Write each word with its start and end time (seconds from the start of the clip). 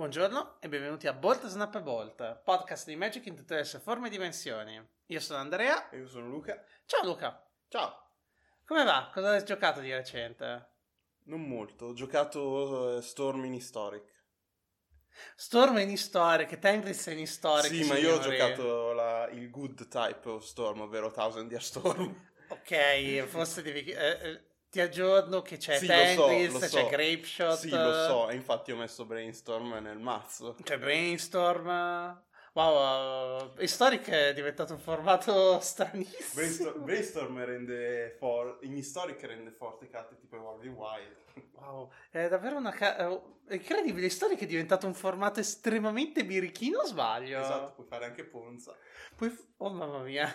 Buongiorno 0.00 0.56
e 0.60 0.68
benvenuti 0.70 1.06
a 1.08 1.12
Bolt 1.12 1.46
Snap 1.46 1.74
e 1.74 1.82
Bolt, 1.82 2.40
podcast 2.42 2.86
di 2.86 2.96
Magic 2.96 3.26
in 3.26 3.36
tutte 3.36 3.56
le 3.56 3.64
sue 3.64 3.80
forme 3.80 4.06
e 4.06 4.10
dimensioni. 4.10 4.82
Io 5.08 5.20
sono 5.20 5.40
Andrea. 5.40 5.90
E 5.90 5.98
io 5.98 6.08
sono 6.08 6.26
Luca. 6.26 6.64
Ciao 6.86 7.04
Luca. 7.04 7.46
Ciao. 7.68 8.14
Come 8.64 8.84
va? 8.84 9.10
Cosa 9.12 9.32
hai 9.32 9.44
giocato 9.44 9.80
di 9.80 9.92
recente? 9.92 10.68
Non 11.24 11.42
molto, 11.42 11.84
ho 11.84 11.92
giocato 11.92 12.96
uh, 12.96 13.00
Storm 13.02 13.44
in 13.44 13.52
Historic. 13.52 14.10
Storm 15.36 15.76
in 15.76 15.90
Historic, 15.90 16.58
Tangris 16.58 17.04
in 17.08 17.18
Historic. 17.18 17.70
Sì, 17.70 17.84
ma 17.84 17.98
io 17.98 18.14
ho 18.14 18.20
giocato 18.20 18.92
la, 18.92 19.28
il 19.28 19.50
good 19.50 19.86
type 19.88 20.26
of 20.30 20.42
Storm, 20.44 20.80
ovvero 20.80 21.10
Thousand 21.10 21.50
Year 21.50 21.62
Storm. 21.62 22.30
Ok, 22.48 23.26
forse 23.26 23.60
devi... 23.60 23.90
Eh, 23.90 24.18
eh 24.22 24.49
ti 24.70 24.80
aggiorno 24.80 25.42
che 25.42 25.56
c'è 25.56 25.78
sì, 25.78 25.86
Tangris, 25.86 26.52
so, 26.52 26.66
so. 26.66 26.76
c'è 26.76 26.86
Grape 26.88 27.24
Shot. 27.24 27.58
Sì, 27.58 27.70
lo 27.70 27.92
so, 27.92 28.28
e 28.30 28.36
infatti 28.36 28.70
ho 28.70 28.76
messo 28.76 29.04
Brainstorm 29.04 29.78
nel 29.82 29.98
mazzo. 29.98 30.56
C'è 30.62 30.78
Brainstorm. 30.78 32.22
Wow, 32.52 33.52
uh, 33.56 33.62
Historic 33.62 34.08
è 34.08 34.32
diventato 34.32 34.72
un 34.72 34.78
formato 34.78 35.58
stranissimo. 35.62 36.28
Brainstorm, 36.34 36.84
Brainstorm 36.84 37.44
rende 37.44 38.16
forte, 38.18 38.66
in 38.66 38.76
Historic 38.76 39.22
rende 39.22 39.50
forte 39.50 39.88
carte 39.88 40.16
tipo 40.18 40.36
World 40.36 40.64
Wild. 40.66 41.18
Wow, 41.52 41.90
è 42.10 42.28
davvero 42.28 42.56
una 42.56 42.70
ca- 42.70 43.08
uh, 43.08 43.38
incredibile. 43.50 44.06
Historic 44.06 44.40
è 44.40 44.46
diventato 44.46 44.86
un 44.86 44.94
formato 44.94 45.40
estremamente 45.40 46.24
birichino, 46.24 46.84
sbaglio? 46.84 47.40
Esatto, 47.40 47.72
puoi 47.74 47.86
fare 47.86 48.04
anche 48.04 48.24
Ponza. 48.24 48.76
Puoi... 49.16 49.36
Oh 49.58 49.70
mamma 49.70 50.02
mia. 50.02 50.32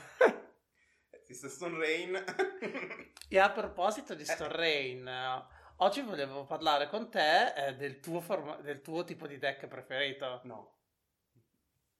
Esiste 1.27 1.49
Stone 1.49 1.77
Rain. 1.77 2.23
e 3.27 3.39
a 3.39 3.49
proposito 3.52 4.13
di 4.13 4.23
Stone 4.23 4.53
eh. 4.53 4.57
Rain, 4.57 5.48
oggi 5.77 6.01
volevo 6.01 6.45
parlare 6.45 6.88
con 6.88 7.09
te 7.09 7.53
eh, 7.53 7.75
del, 7.75 7.99
tuo 7.99 8.21
forma- 8.21 8.57
del 8.57 8.81
tuo 8.81 9.03
tipo 9.03 9.25
di 9.25 9.39
deck 9.39 9.65
preferito. 9.67 10.41
No. 10.43 10.77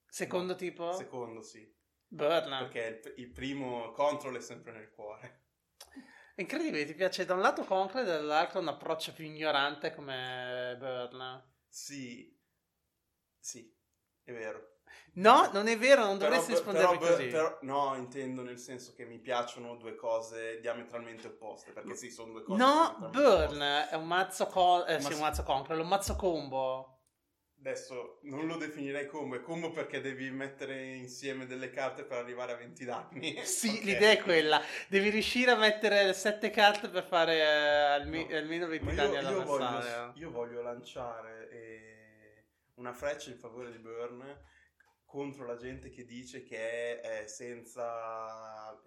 Secondo 0.07 0.51
no. 0.53 0.57
tipo? 0.57 0.93
Secondo, 0.93 1.41
sì. 1.41 1.73
Burn. 2.07 2.70
Perché 2.70 3.01
il, 3.15 3.23
il, 3.23 3.32
primo 3.32 3.91
control 3.93 4.37
è 4.37 4.41
sempre 4.41 4.71
nel 4.73 4.91
cuore. 4.91 5.41
Incredibile, 6.35 6.85
ti 6.85 6.93
piace 6.93 7.26
da 7.26 7.34
un 7.34 7.41
lato 7.41 7.63
Conquer 7.63 8.04
e 8.04 8.05
dall'altro 8.05 8.60
un 8.60 8.67
approccio 8.67 9.12
più 9.12 9.26
ignorante 9.26 9.93
come 9.93 10.76
Burn. 10.77 11.43
Sì, 11.67 12.39
sì, 13.39 13.76
è 14.23 14.32
vero. 14.32 14.74
No, 15.16 15.50
non 15.54 15.68
è 15.68 15.78
vero, 15.78 16.04
non 16.04 16.18
dovresti 16.18 16.54
però, 16.54 16.58
rispondermi 16.58 16.98
però, 16.98 17.12
così. 17.16 17.28
Però, 17.28 17.58
no, 17.62 17.96
intendo 17.96 18.41
nel 18.41 18.60
senso 18.60 18.94
che 18.96 19.05
mi 19.05 19.20
piacciono 19.20 19.76
due 19.76 19.96
cose 19.96 20.60
diametralmente 20.60 21.28
opposte, 21.28 21.72
perché 21.72 21.96
sì, 21.96 22.10
sono 22.10 22.34
due 22.34 22.44
cose 22.44 22.62
No, 22.62 22.96
Burn 23.12 23.62
opposte. 23.62 23.90
è 23.90 23.96
un 23.96 24.08
mazzo, 24.08 24.48
co- 24.48 24.86
eh, 24.86 25.00
sì, 25.00 25.13
un 25.13 25.20
mazzo 25.20 25.44
concreto, 25.44 25.82
un 25.82 25.88
mazzo 25.88 26.16
combo. 26.16 26.90
Adesso 27.58 28.20
non 28.24 28.46
lo 28.46 28.58
definirei 28.58 29.08
combo, 29.08 29.38
è 29.38 29.41
combo 29.41 29.72
perché 29.72 30.00
devi 30.00 30.30
mettere 30.30 30.94
insieme 30.94 31.48
delle 31.48 31.72
carte 31.72 32.04
per 32.04 32.18
arrivare 32.18 32.52
a 32.52 32.58
20 32.58 32.86
danni. 32.86 33.36
Sì, 33.46 33.70
okay. 33.70 33.84
l'idea 33.84 34.12
è 34.12 34.22
quella, 34.22 34.62
devi 34.90 35.10
riuscire 35.10 35.52
a 35.52 35.56
mettere 35.56 36.13
7 36.13 36.50
carte 36.50 36.90
per 36.90 37.06
fare 37.06 37.38
eh, 37.38 37.41
almi- 37.44 38.28
no. 38.30 38.36
almeno 38.36 38.68
20 38.68 38.86
io, 38.86 38.96
danni 38.96 39.30
io 39.30 39.44
voglio, 39.44 40.13
io 40.16 40.30
voglio 40.32 40.62
lanciare 40.62 41.50
eh, 41.50 42.46
una 42.76 42.94
freccia 42.94 43.30
in 43.30 43.38
favore 43.38 43.72
di 43.72 43.80
Burn 43.80 44.44
contro 45.16 45.46
la 45.46 45.55
gente 45.55 45.90
che 45.90 46.04
dice 46.04 46.44
che 46.44 46.99
è, 46.99 47.26
senza... 47.26 48.77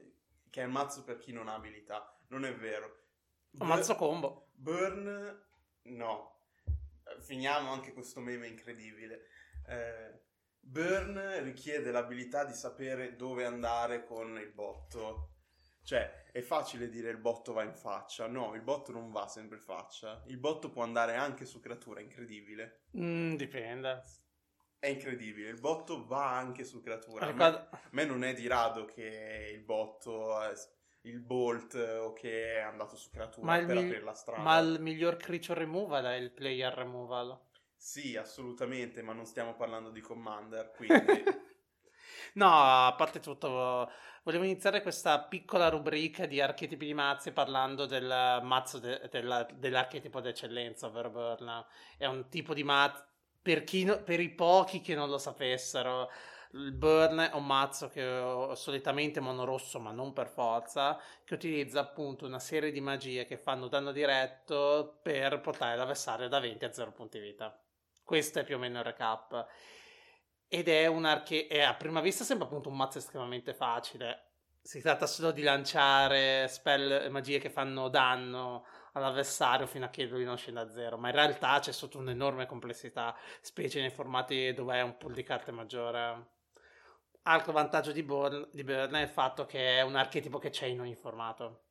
che 0.50 0.60
è 0.60 0.64
il 0.64 0.70
mazzo 0.70 1.02
per 1.02 1.16
chi 1.16 1.32
non 1.32 1.48
ha 1.48 1.54
abilità. 1.54 2.20
Non 2.28 2.44
è 2.44 2.54
vero. 2.54 3.04
Un 3.52 3.66
mazzo 3.66 3.94
combo. 3.94 4.50
Burn, 4.52 5.42
no. 5.84 6.42
Finiamo 7.20 7.72
anche 7.72 7.94
questo 7.94 8.20
meme 8.20 8.46
incredibile. 8.46 9.24
Eh, 9.66 10.20
Burn 10.60 11.42
richiede 11.44 11.90
l'abilità 11.90 12.44
di 12.44 12.52
sapere 12.52 13.16
dove 13.16 13.46
andare 13.46 14.04
con 14.04 14.36
il 14.36 14.52
botto. 14.52 15.30
Cioè, 15.82 16.26
è 16.30 16.42
facile 16.42 16.90
dire 16.90 17.08
il 17.08 17.16
botto 17.16 17.54
va 17.54 17.62
in 17.62 17.74
faccia. 17.74 18.26
No, 18.26 18.54
il 18.54 18.60
botto 18.60 18.92
non 18.92 19.10
va 19.10 19.26
sempre 19.28 19.56
in 19.56 19.62
faccia. 19.62 20.22
Il 20.26 20.36
botto 20.36 20.68
può 20.68 20.82
andare 20.82 21.14
anche 21.14 21.46
su 21.46 21.58
creatura, 21.58 22.02
incredibile. 22.02 22.82
Mm, 22.98 23.36
dipende. 23.36 24.02
È 24.80 24.86
incredibile, 24.86 25.48
il 25.48 25.58
botto 25.60 26.06
va 26.06 26.36
anche 26.36 26.64
su 26.64 26.80
creatura. 26.80 27.26
A 27.26 27.32
me, 27.32 27.44
a 27.44 27.68
me 27.90 28.04
non 28.04 28.22
è 28.22 28.32
di 28.32 28.46
rado 28.46 28.84
che 28.84 29.50
il 29.52 29.60
botto, 29.60 30.38
il 31.02 31.20
bolt 31.20 31.74
o 31.74 32.12
che 32.12 32.54
è 32.54 32.60
andato 32.60 32.96
su 32.96 33.10
creatura 33.10 33.56
per 33.56 33.66
mi- 33.66 33.78
aprire 33.78 34.00
la 34.02 34.14
strada. 34.14 34.42
Ma 34.42 34.58
il 34.58 34.80
miglior 34.80 35.16
creature 35.16 35.58
removal 35.58 36.04
è 36.04 36.14
il 36.14 36.30
player 36.30 36.72
removal. 36.72 37.38
Sì, 37.76 38.16
assolutamente, 38.16 39.02
ma 39.02 39.12
non 39.12 39.24
stiamo 39.24 39.54
parlando 39.54 39.90
di 39.90 40.00
commander, 40.00 40.72
quindi... 40.76 41.24
no, 42.34 42.50
a 42.50 42.94
parte 42.96 43.20
tutto, 43.20 43.90
volevo 44.22 44.44
iniziare 44.44 44.82
questa 44.82 45.22
piccola 45.22 45.68
rubrica 45.68 46.26
di 46.26 46.40
archetipi 46.40 46.86
di 46.86 46.94
mazzi 46.94 47.32
parlando 47.32 47.86
del 47.86 48.40
mazzo 48.42 48.78
de- 48.78 49.08
della, 49.10 49.46
dell'archetipo 49.54 50.20
d'eccellenza, 50.20 50.86
ovvero 50.86 51.10
Burn. 51.10 51.64
È 51.96 52.06
un 52.06 52.28
tipo 52.28 52.52
di 52.52 52.64
mazzo 52.64 53.07
per, 53.56 53.64
no, 53.84 54.02
per 54.02 54.20
i 54.20 54.28
pochi 54.28 54.82
che 54.82 54.94
non 54.94 55.08
lo 55.08 55.16
sapessero, 55.16 56.10
il 56.52 56.72
burn 56.72 57.30
è 57.32 57.34
un 57.34 57.46
mazzo 57.46 57.88
che 57.88 58.06
ho 58.06 58.54
solitamente 58.54 59.20
monorosso, 59.20 59.78
ma 59.78 59.90
non 59.90 60.12
per 60.12 60.28
forza, 60.28 61.00
che 61.24 61.34
utilizza 61.34 61.80
appunto 61.80 62.26
una 62.26 62.38
serie 62.38 62.70
di 62.70 62.80
magie 62.80 63.24
che 63.24 63.38
fanno 63.38 63.68
danno 63.68 63.92
diretto 63.92 64.98
per 65.02 65.40
portare 65.40 65.76
l'avversario 65.76 66.28
da 66.28 66.40
20 66.40 66.64
a 66.64 66.72
0 66.72 66.92
punti 66.92 67.18
vita. 67.18 67.58
Questo 68.04 68.40
è 68.40 68.44
più 68.44 68.56
o 68.56 68.58
meno 68.58 68.78
il 68.78 68.84
recap. 68.84 69.46
Ed 70.46 70.68
è 70.68 70.86
un 70.86 71.04
arche... 71.04 71.46
È 71.46 71.60
a 71.60 71.74
prima 71.74 72.00
vista 72.00 72.24
sembra 72.24 72.46
appunto 72.46 72.68
un 72.68 72.76
mazzo 72.76 72.98
estremamente 72.98 73.54
facile. 73.54 74.24
Si 74.60 74.80
tratta 74.80 75.06
solo 75.06 75.30
di 75.30 75.42
lanciare 75.42 76.48
spell 76.48 77.10
magie 77.10 77.38
che 77.38 77.50
fanno 77.50 77.88
danno 77.88 78.64
all'avversario 78.98 79.66
fino 79.66 79.86
a 79.86 79.88
che 79.88 80.04
lui 80.04 80.24
non 80.24 80.36
scenda 80.36 80.62
a 80.62 80.70
zero, 80.70 80.98
ma 80.98 81.08
in 81.08 81.14
realtà 81.14 81.58
c'è 81.60 81.72
sotto 81.72 81.98
un'enorme 81.98 82.46
complessità, 82.46 83.16
specie 83.40 83.80
nei 83.80 83.90
formati 83.90 84.52
dove 84.52 84.76
è 84.76 84.82
un 84.82 84.96
pool 84.96 85.14
di 85.14 85.22
carte 85.22 85.52
maggiore. 85.52 86.36
Altro 87.22 87.52
vantaggio 87.52 87.92
di 87.92 88.02
Burn, 88.02 88.48
di 88.52 88.64
Burn 88.64 88.94
è 88.94 89.02
il 89.02 89.08
fatto 89.08 89.46
che 89.46 89.78
è 89.78 89.82
un 89.82 89.96
archetipo 89.96 90.38
che 90.38 90.50
c'è 90.50 90.66
in 90.66 90.80
ogni 90.80 90.94
formato, 90.94 91.64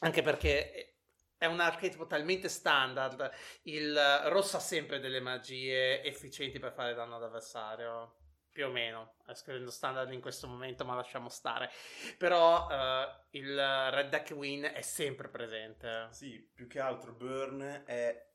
anche 0.00 0.22
perché 0.22 0.96
è 1.36 1.46
un 1.46 1.60
archetipo 1.60 2.06
talmente 2.06 2.48
standard, 2.48 3.30
il 3.62 3.98
rosso 4.24 4.58
ha 4.58 4.60
sempre 4.60 5.00
delle 5.00 5.20
magie 5.20 6.02
efficienti 6.02 6.58
per 6.58 6.72
fare 6.72 6.92
danno 6.92 7.16
all'avversario 7.16 8.19
più 8.52 8.66
o 8.66 8.70
meno, 8.70 9.14
scrivendo 9.32 9.70
standard 9.70 10.12
in 10.12 10.20
questo 10.20 10.46
momento, 10.46 10.84
ma 10.84 10.94
lasciamo 10.94 11.28
stare. 11.28 11.70
Però 12.18 12.66
uh, 12.66 13.08
il 13.30 13.54
Red 13.56 14.08
Deck 14.08 14.30
Win 14.30 14.70
è 14.74 14.82
sempre 14.82 15.28
presente. 15.28 16.08
Sì, 16.10 16.38
più 16.52 16.66
che 16.66 16.80
altro 16.80 17.12
Burn 17.12 17.82
è 17.86 18.28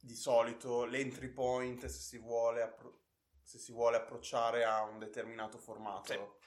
di 0.00 0.14
solito 0.14 0.84
l'entry 0.84 1.28
point 1.28 1.84
se 1.86 2.00
si 2.00 2.18
vuole, 2.18 2.62
appro- 2.62 3.00
se 3.42 3.58
si 3.58 3.72
vuole 3.72 3.96
approcciare 3.96 4.64
a 4.64 4.82
un 4.82 4.98
determinato 4.98 5.58
formato. 5.58 6.12
Sì. 6.12 6.46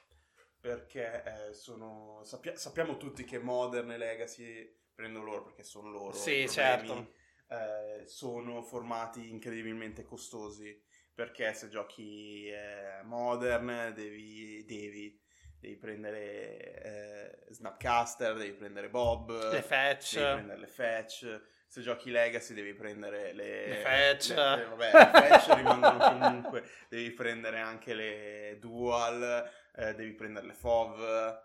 Perché 0.61 1.23
eh, 1.23 1.53
sono, 1.53 2.21
sappia- 2.23 2.55
sappiamo 2.55 2.97
tutti 2.97 3.23
che 3.23 3.39
Modern 3.39 3.91
e 3.91 3.97
Legacy 3.97 4.79
prendono 4.93 5.25
loro 5.25 5.43
perché 5.43 5.63
sono 5.63 5.89
loro. 5.89 6.13
Sì, 6.13 6.43
problemi, 6.43 6.47
certo. 6.47 7.13
Eh, 7.47 8.07
sono 8.07 8.61
formati 8.61 9.29
incredibilmente 9.29 10.03
costosi 10.03 10.81
perché 11.21 11.53
se 11.53 11.69
giochi 11.69 12.47
eh, 12.47 13.03
modern 13.03 13.93
devi, 13.93 14.65
devi, 14.65 15.21
devi 15.59 15.77
prendere 15.77 16.81
eh, 16.81 17.53
Snapcaster, 17.53 18.35
devi 18.35 18.53
prendere 18.53 18.89
Bob, 18.89 19.51
le 19.51 19.61
fetch, 19.61 20.15
devi 20.15 20.31
prendere 20.31 20.59
le 20.59 20.67
fetch. 20.67 21.41
Se 21.67 21.81
giochi 21.81 22.09
Legacy 22.09 22.55
devi 22.55 22.73
prendere 22.73 23.33
le, 23.33 23.67
le 23.67 23.75
fetch, 23.75 24.29
le, 24.29 24.55
le, 24.55 24.65
vabbè, 24.65 24.91
le 24.91 25.29
fetch 25.29 25.53
rimangono 25.53 25.97
comunque, 25.99 26.67
devi 26.89 27.11
prendere 27.11 27.59
anche 27.59 27.93
le 27.93 28.57
dual, 28.59 29.47
eh, 29.75 29.93
devi 29.93 30.13
prendere 30.13 30.47
le 30.47 30.53
FOV, 30.53 31.39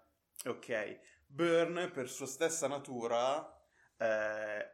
ok. 0.47 1.01
Burn 1.27 1.91
per 1.93 2.09
sua 2.09 2.27
stessa 2.27 2.67
natura 2.67 3.47
eh, 3.99 4.71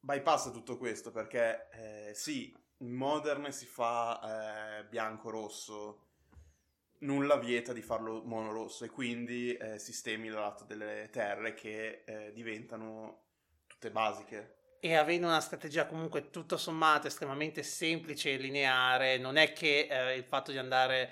bypassa 0.00 0.50
tutto 0.50 0.78
questo 0.78 1.10
perché 1.10 1.68
eh, 1.72 2.14
sì, 2.14 2.56
Modern 2.78 3.50
si 3.52 3.66
fa 3.66 4.80
eh, 4.80 4.84
bianco-rosso, 4.84 6.06
nulla 7.00 7.36
vieta 7.36 7.72
di 7.72 7.82
farlo 7.82 8.22
mono-rosso 8.24 8.84
e 8.84 8.90
quindi 8.90 9.54
eh, 9.54 9.78
sistemi 9.78 10.28
dal 10.28 10.40
lato 10.40 10.64
delle 10.64 11.08
terre 11.10 11.54
che 11.54 12.02
eh, 12.04 12.32
diventano 12.32 13.22
tutte 13.66 13.90
basiche. 13.90 14.56
E 14.80 14.94
avendo 14.94 15.26
una 15.26 15.40
strategia 15.40 15.86
comunque 15.86 16.30
tutto 16.30 16.56
sommato 16.56 17.08
estremamente 17.08 17.64
semplice 17.64 18.32
e 18.32 18.36
lineare, 18.36 19.18
non 19.18 19.36
è 19.36 19.52
che 19.52 19.88
eh, 19.90 20.16
il 20.16 20.24
fatto 20.24 20.52
di 20.52 20.58
andare 20.58 21.10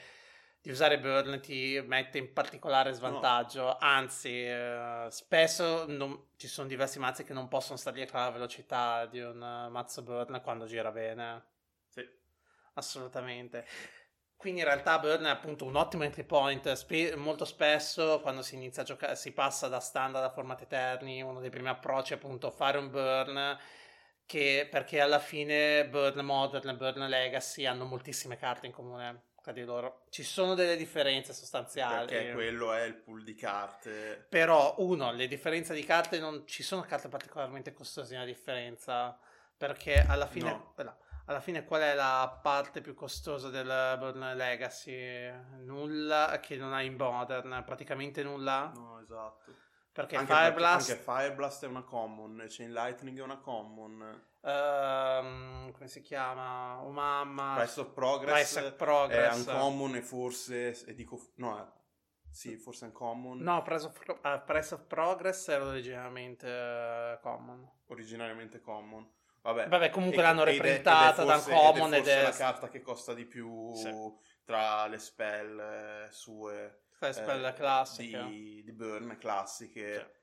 di 0.67 0.71
usare 0.73 0.99
Burn 0.99 1.41
ti 1.41 1.81
mette 1.87 2.19
in 2.19 2.33
particolare 2.33 2.93
svantaggio, 2.93 3.62
no. 3.62 3.77
anzi 3.79 4.45
eh, 4.45 5.07
spesso 5.11 5.87
non, 5.87 6.31
ci 6.37 6.49
sono 6.49 6.67
diversi 6.67 6.99
mazzi 6.99 7.23
che 7.23 7.33
non 7.33 7.47
possono 7.47 7.77
stare 7.77 7.95
dietro 7.95 8.19
alla 8.19 8.31
velocità 8.31 9.07
di 9.07 9.21
un 9.21 9.41
uh, 9.41 9.71
mazzo 9.71 10.03
Burn 10.03 10.41
quando 10.43 10.67
gira 10.67 10.91
bene. 10.91 11.55
Assolutamente. 12.76 13.67
Quindi 14.37 14.61
in 14.61 14.67
realtà 14.67 14.99
Burn 14.99 15.25
è 15.25 15.31
appunto 15.31 15.64
un 15.64 15.76
ottimo 15.76 16.05
entry 16.05 16.25
point. 16.25 16.70
Spe- 16.73 17.17
molto 17.17 17.44
spesso 17.44 18.20
quando 18.20 18.43
si 18.43 18.55
inizia 18.55 18.82
a 18.82 18.84
giocare, 18.84 19.17
si 19.17 19.32
passa 19.32 19.67
da 19.69 19.81
standard 19.81 20.25
a 20.25 20.31
format 20.31 20.61
eterni, 20.61 21.23
uno 21.23 21.40
dei 21.40 21.50
primi 21.50 21.69
approcci 21.69 22.12
è 22.12 22.17
appunto 22.17 22.50
fare 22.50 22.78
un 22.78 22.90
burn. 22.90 23.58
Che, 24.26 24.67
perché 24.69 25.00
alla 25.00 25.20
fine 25.20 25.88
Burn 25.88 26.19
Modern 26.25 26.69
e 26.69 26.75
Burn 26.75 27.06
Legacy 27.06 27.64
hanno 27.64 27.84
moltissime 27.84 28.37
carte 28.37 28.67
in 28.67 28.73
comune 28.73 29.23
tra 29.40 29.52
di 29.52 29.62
loro. 29.62 30.02
Ci 30.11 30.25
sono 30.25 30.55
delle 30.55 30.76
differenze 30.76 31.32
sostanziali. 31.32 32.06
Perché 32.06 32.32
quello 32.32 32.73
è 32.73 32.82
il 32.82 32.94
pool 32.96 33.23
di 33.23 33.37
carte. 33.37 34.26
Però, 34.28 34.75
uno, 34.78 35.12
le 35.12 35.28
differenze 35.28 35.73
di 35.73 35.84
carte 35.84 36.19
non 36.19 36.44
ci 36.46 36.64
sono 36.64 36.82
carte 36.82 37.08
particolarmente 37.08 37.73
costose 37.73 38.14
nella 38.14 38.26
differenza. 38.26 39.17
Perché 39.56 40.05
alla 40.06 40.26
fine. 40.26 40.50
No. 40.50 40.73
no, 40.76 40.99
alla 41.26 41.40
fine 41.40 41.64
qual 41.64 41.82
è 41.82 41.94
la 41.94 42.38
parte 42.43 42.81
più 42.81 42.94
costosa 42.94 43.50
del 43.50 43.96
Burn 43.99 44.32
Legacy? 44.34 45.31
Nulla 45.64 46.38
che 46.40 46.56
non 46.56 46.73
hai 46.73 46.87
in 46.87 46.96
Modern, 46.96 47.62
praticamente 47.64 48.23
nulla. 48.23 48.70
No, 48.75 48.99
esatto. 49.00 49.52
Perché 49.93 50.17
anche 50.17 50.32
Fireblast, 50.32 50.87
perché 50.88 51.00
anche 51.11 51.23
Fireblast 51.23 51.64
è 51.64 51.69
una 51.69 51.82
common, 51.82 52.44
Chain 52.49 52.70
Lightning 52.70 53.19
è 53.19 53.23
una 53.23 53.38
common, 53.38 54.23
ehm, 54.43 55.73
come 55.73 55.88
si 55.88 56.02
chiama? 56.02 56.82
Oh 56.82 56.90
mamma, 56.90 57.55
Price 57.56 57.81
of 57.81 57.93
Progress, 57.93 58.52
Price 58.52 58.58
of 58.67 58.73
è 58.73 58.75
Progress. 58.75 59.37
uncommon 59.46 59.96
e 59.96 60.02
forse, 60.02 60.84
e 60.84 60.94
dico, 60.94 61.19
no, 61.37 61.58
eh, 61.62 61.67
sì, 62.31 62.58
forse 62.58 62.84
è 62.84 62.88
uncommon, 62.88 63.38
No, 63.38 63.62
Price 63.62 63.87
of, 63.87 64.19
ah, 64.20 64.38
Price 64.40 64.75
of 64.75 64.82
Progress 64.84 65.49
era 65.49 65.64
originariamente 65.64 66.46
eh, 66.46 67.19
common. 67.23 67.67
originariamente 67.87 68.61
common. 68.61 69.11
Vabbè, 69.47 69.69
Vabbè, 69.69 69.91
comunque 69.91 70.19
E- 70.19 70.23
l'hanno 70.23 70.43
reprintata 70.43 71.23
da 71.25 71.37
Uncommon 71.37 71.95
ed 71.95 72.07
è 72.09 72.23
la 72.23 72.31
carta 72.33 72.69
che 72.69 72.81
costa 72.81 73.15
di 73.15 73.27
più 73.27 73.73
Sì. 73.75 73.95
tra 74.45 74.87
le 74.87 74.99
spell 74.99 75.59
eh, 75.61 76.09
sue 76.11 76.87
Fai 76.99 77.13
spell 77.13 77.45
eh, 77.45 77.53
classica. 77.53 78.25
di, 78.25 78.63
di 78.65 78.73
burn 78.73 79.17
classiche 79.19 80.15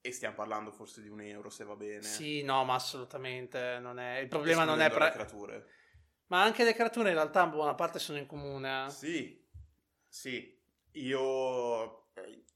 e 0.00 0.10
stiamo 0.10 0.34
parlando 0.34 0.72
forse 0.72 1.02
di 1.02 1.08
un 1.08 1.20
euro 1.20 1.50
se 1.50 1.62
va 1.64 1.76
bene 1.76 2.02
Sì, 2.02 2.42
no, 2.42 2.64
ma 2.64 2.74
assolutamente 2.74 3.78
non 3.78 4.00
è... 4.00 4.18
Il 4.18 4.28
problema 4.28 4.64
non 4.64 4.80
è... 4.80 4.90
Pre- 4.90 5.04
le 5.04 5.10
creature 5.12 5.66
Ma 6.26 6.42
anche 6.42 6.64
le 6.64 6.74
creature 6.74 7.10
in 7.10 7.14
realtà 7.14 7.44
in 7.44 7.50
buona 7.50 7.74
parte 7.76 8.00
sono 8.00 8.18
in 8.18 8.26
comune. 8.26 8.90
Sì, 8.90 9.40
sì, 10.08 10.60
io 10.94 11.84
eh, 11.84 12.01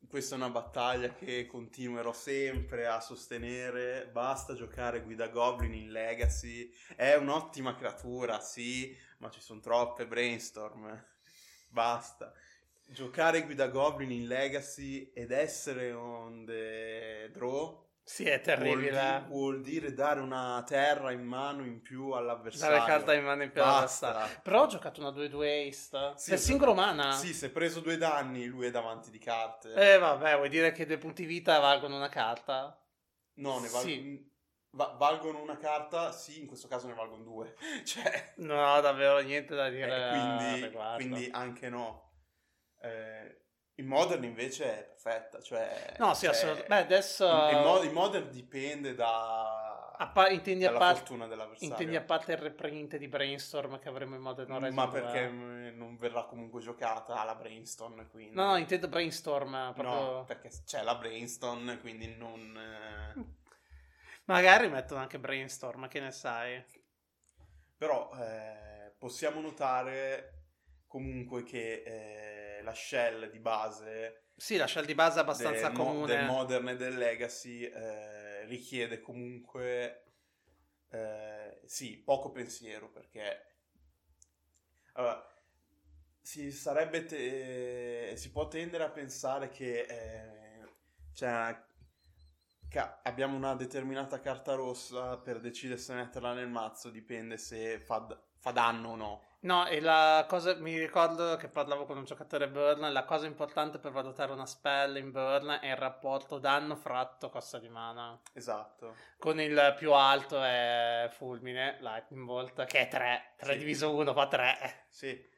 questa 0.09 0.35
è 0.35 0.39
una 0.39 0.51
battaglia 0.51 1.15
che 1.15 1.47
continuerò 1.47 2.13
sempre 2.13 2.87
a 2.87 3.01
sostenere. 3.01 4.09
Basta 4.11 4.55
giocare 4.55 5.03
Guida 5.03 5.29
Goblin 5.29 5.75
in 5.75 5.91
Legacy, 5.91 6.71
è 6.95 7.15
un'ottima 7.15 7.75
creatura, 7.75 8.41
sì, 8.41 8.97
ma 9.19 9.31
ci 9.31 9.41
sono 9.41 9.61
troppe 9.61 10.07
brainstorm. 10.07 11.05
Basta. 11.69 12.33
Giocare 12.89 13.43
Guida 13.43 13.69
Goblin 13.69 14.13
in 14.13 14.27
Legacy 14.27 15.11
ed 15.13 15.33
essere 15.33 15.93
on 15.93 16.45
the 16.45 17.31
draw 17.33 17.86
Sì, 18.09 18.23
è 18.23 18.41
vuol, 18.41 18.45
terribile. 18.61 19.23
di- 19.27 19.29
vuol 19.33 19.61
dire 19.63 19.93
dare 19.93 20.21
una 20.21 20.63
terra 20.65 21.11
in 21.11 21.25
mano 21.25 21.65
in 21.65 21.83
più 21.83 22.13
all'avversario. 22.13 22.77
Dare 22.79 22.89
carta 22.89 23.15
in 23.15 23.25
mano 23.25 23.43
in 23.43 23.51
più 23.51 23.61
alla 23.61 23.81
Basta. 23.81 24.13
testa. 24.13 24.41
Però 24.43 24.63
ho 24.63 24.67
giocato 24.69 25.01
una 25.01 25.11
2-2 25.11 25.67
haste. 25.69 26.13
Sì, 26.15 26.31
sì. 26.37 26.45
singolo 26.45 26.73
mana. 26.73 27.11
Sì, 27.11 27.35
si 27.35 27.47
è 27.47 27.51
preso 27.51 27.81
due 27.81 27.97
danni, 27.97 28.47
lui 28.47 28.67
è 28.67 28.71
davanti 28.71 29.11
di 29.11 29.19
carte. 29.19 29.75
Eh 29.75 29.99
vabbè, 29.99 30.37
vuoi 30.37 30.49
dire 30.49 30.71
che 30.71 30.87
due 30.87 30.99
punti 30.99 31.25
vita 31.25 31.59
valgono 31.59 31.97
una 31.97 32.09
carta? 32.09 32.81
no, 33.39 33.59
ne 33.59 33.69
val- 33.71 33.83
sì. 33.83 34.33
va- 34.71 34.95
valgono 34.97 35.43
una 35.43 35.57
carta, 35.57 36.13
sì, 36.13 36.39
in 36.41 36.47
questo 36.47 36.69
caso 36.69 36.87
ne 36.87 36.95
valgono 36.95 37.25
due. 37.25 37.57
cioè, 37.85 38.35
No, 38.37 38.81
davvero 38.83 39.19
niente 39.19 39.57
da 39.57 39.67
eh, 39.67 39.71
dire. 39.71 39.93
a 39.93 40.11
quindi, 40.11 40.95
quindi 40.95 41.29
anche 41.33 41.69
no. 41.69 42.13
Eh, 42.83 43.46
in 43.79 43.87
Modern 43.87 44.25
invece 44.25 44.65
è 44.65 44.85
perfetta, 44.85 45.41
cioè... 45.41 45.95
No, 45.99 46.15
sì, 46.15 46.23
cioè, 46.25 46.35
assolutamente. 46.35 46.69
Beh, 46.69 46.81
adesso... 46.81 47.27
In, 47.27 47.57
in 47.57 47.63
mo- 47.63 47.83
in 47.83 47.93
Modern 47.93 48.31
dipende 48.31 48.95
da... 48.95 49.91
a 49.99 50.09
pa- 50.09 50.29
intendi, 50.31 50.65
a 50.65 50.69
dalla 50.69 50.79
parte, 50.79 50.99
fortuna 51.01 51.27
dell'avversario. 51.27 51.69
intendi 51.73 51.97
a 51.97 52.03
parte 52.03 52.33
il 52.33 52.39
reprint 52.39 52.97
di 52.97 53.07
Brainstorm 53.09 53.79
che 53.79 53.89
avremo 53.89 54.15
in 54.15 54.23
Modern 54.23 54.51
Horizon 54.51 54.75
Ma 54.75 54.87
2? 54.87 55.01
perché 55.01 55.29
mm, 55.29 55.77
non 55.77 55.97
verrà 55.99 56.25
comunque 56.25 56.61
giocata 56.63 57.23
la 57.25 57.35
Brainstorm, 57.35 58.09
quindi... 58.11 58.35
No, 58.35 58.47
no, 58.47 58.57
intendo 58.57 58.89
Brainstorm. 58.89 59.73
Proprio... 59.75 59.95
No, 59.95 60.25
perché 60.25 60.51
c'è 60.65 60.83
la 60.83 60.95
Brainstorm, 60.97 61.79
quindi 61.81 62.15
non... 62.17 62.57
eh, 62.57 63.25
Magari 64.25 64.69
mettono 64.69 65.01
anche 65.01 65.19
Brainstorm, 65.19 65.87
che 65.89 66.01
ne 66.01 66.11
sai? 66.13 66.65
Però 67.77 68.11
eh, 68.19 68.95
possiamo 68.99 69.41
notare 69.41 70.33
comunque 70.87 71.43
che 71.45 71.83
eh, 71.85 72.36
la 72.67 72.75
shell 72.75 73.31
di 73.31 73.39
base 73.39 74.25
Sì, 74.37 74.57
la 74.57 74.67
shell 74.67 74.85
di 74.85 74.95
base 74.95 75.19
è 75.19 75.23
abbastanza 75.23 75.69
del, 75.69 75.77
comune. 75.77 76.07
del 76.07 76.25
Modern 76.27 76.69
e 76.69 76.77
del 76.77 76.97
Legacy 76.99 77.63
eh, 77.63 78.45
richiede 78.45 79.01
comunque 79.01 80.03
eh, 80.91 81.61
sì, 81.65 81.97
poco 81.97 82.31
pensiero 82.33 82.91
perché 82.91 83.55
allora, 84.93 85.25
si 86.21 86.51
sarebbe 86.53 87.05
te- 87.05 88.15
si 88.17 88.31
può 88.31 88.49
tendere 88.49 88.85
a 88.85 88.91
pensare 88.91 89.49
che 89.49 89.81
eh, 89.89 90.69
cioè, 91.13 91.57
che 92.69 92.79
abbiamo 93.05 93.37
una 93.37 93.55
determinata 93.55 94.21
carta 94.21 94.55
rossa 94.55 95.19
per 95.19 95.41
decidere 95.41 95.79
se 95.79 95.95
metterla 95.95 96.35
nel 96.35 96.49
mazzo 96.49 96.91
dipende 96.91 97.39
se 97.39 97.79
fa, 97.79 97.99
d- 98.01 98.19
fa 98.39 98.51
danno 98.51 98.91
o 98.91 98.97
no 98.97 99.23
No, 99.47 99.65
e 99.69 99.81
la 99.81 100.27
cosa, 100.29 100.57
mi 100.57 100.77
ricordo 100.77 101.37
che 101.37 101.47
parlavo 101.49 101.85
con 101.85 101.97
un 101.97 102.05
giocatore 102.05 102.49
Burn, 102.49 102.93
la 102.93 103.05
cosa 103.05 103.27
importante 103.27 103.79
per 103.79 103.93
valutare 103.93 104.33
una 104.33 104.45
spell 104.45 104.97
in 104.97 105.13
Burn 105.13 105.61
è 105.63 105.69
il 105.69 105.77
rapporto 105.77 106.41
danno 106.41 106.75
fratto 106.75 107.31
costa 107.31 107.61
di 107.61 107.69
mana. 107.69 108.21
esatto 108.33 109.05
Con 109.17 109.41
il 109.41 109.75
più 109.79 109.93
alto 109.93 110.43
è 110.43 111.09
Fulmine, 111.13 111.79
Lightning 111.81 112.25
Bolt, 112.25 112.65
che 112.65 112.81
è 112.81 112.89
3, 112.89 113.35
3 113.37 113.53
Sì. 113.53 113.59
diviso 113.59 113.95
1 113.95 114.13
fa 114.15 114.27
3. 114.27 114.87
Sì. 114.89 115.35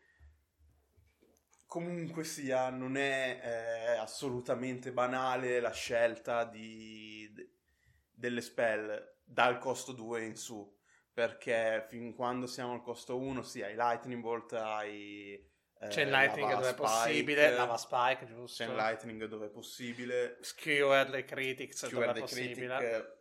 Comunque 1.66 2.25
sia, 2.25 2.70
non 2.70 2.96
è 2.96 3.40
eh, 3.43 3.96
assolutamente 3.99 4.90
banale 4.90 5.61
la 5.61 5.72
scelta 5.72 6.44
di, 6.44 7.31
de- 7.34 7.50
delle 8.11 8.40
spell 8.40 9.16
dal 9.22 9.58
costo 9.58 9.93
2 9.93 10.25
in 10.25 10.37
su, 10.37 10.77
perché 11.19 11.85
fin 11.88 12.15
quando 12.15 12.47
siamo 12.47 12.75
al 12.75 12.81
costo 12.81 13.19
1, 13.19 13.43
sì, 13.43 13.61
hai 13.61 13.75
Lightning 13.75 14.23
Bolt, 14.23 14.53
hai 14.53 15.33
eh, 15.81 15.88
C'è 15.88 16.02
il 16.02 16.11
Lightning 16.11 16.49
Lava 16.49 16.61
dove 16.61 16.69
è 16.69 16.73
Spike, 16.75 16.88
possibile, 16.88 17.50
Lava 17.50 17.76
Spike, 17.76 18.25
giusto? 18.25 18.62
C'è 18.62 18.71
il 18.71 18.76
Lightning 18.76 19.25
dove 19.25 19.47
è 19.47 19.49
possibile, 19.49 20.38
Skewer 20.42 21.11
dei 21.11 21.25
Critics 21.25 21.88
dove 21.88 21.90
Skewer 21.90 22.11
è 22.11 22.12
the 22.12 22.21
possibile. 22.21 22.76
Critic 22.76 23.16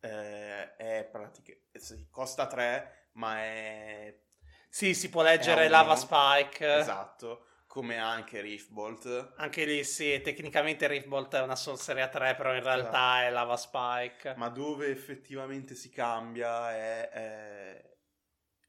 eh, 0.00 0.76
è 0.76 1.08
praticamente, 1.10 1.78
sì, 1.78 2.08
costa 2.10 2.46
3, 2.46 3.08
ma 3.12 3.38
è 3.38 4.20
Sì, 4.68 4.92
si 4.92 5.08
può 5.08 5.22
leggere 5.22 5.64
È 5.64 5.68
Lava. 5.68 5.96
Spike. 5.96 6.76
esatto, 6.76 7.46
come 7.70 7.98
anche 7.98 8.40
Riftbolt. 8.40 9.34
Anche 9.36 9.64
lì 9.64 9.84
sì, 9.84 10.20
tecnicamente 10.22 10.88
Riftbolt 10.88 11.36
è 11.36 11.40
una 11.40 11.54
sorcery 11.54 12.00
a 12.00 12.08
3, 12.08 12.34
però 12.34 12.52
in 12.52 12.64
realtà 12.64 13.22
è 13.22 13.30
Lava 13.30 13.56
Spike. 13.56 14.34
Ma 14.36 14.48
dove 14.48 14.88
effettivamente 14.88 15.76
si 15.76 15.88
cambia 15.88 16.72
è, 16.72 17.08
è- 17.10 17.96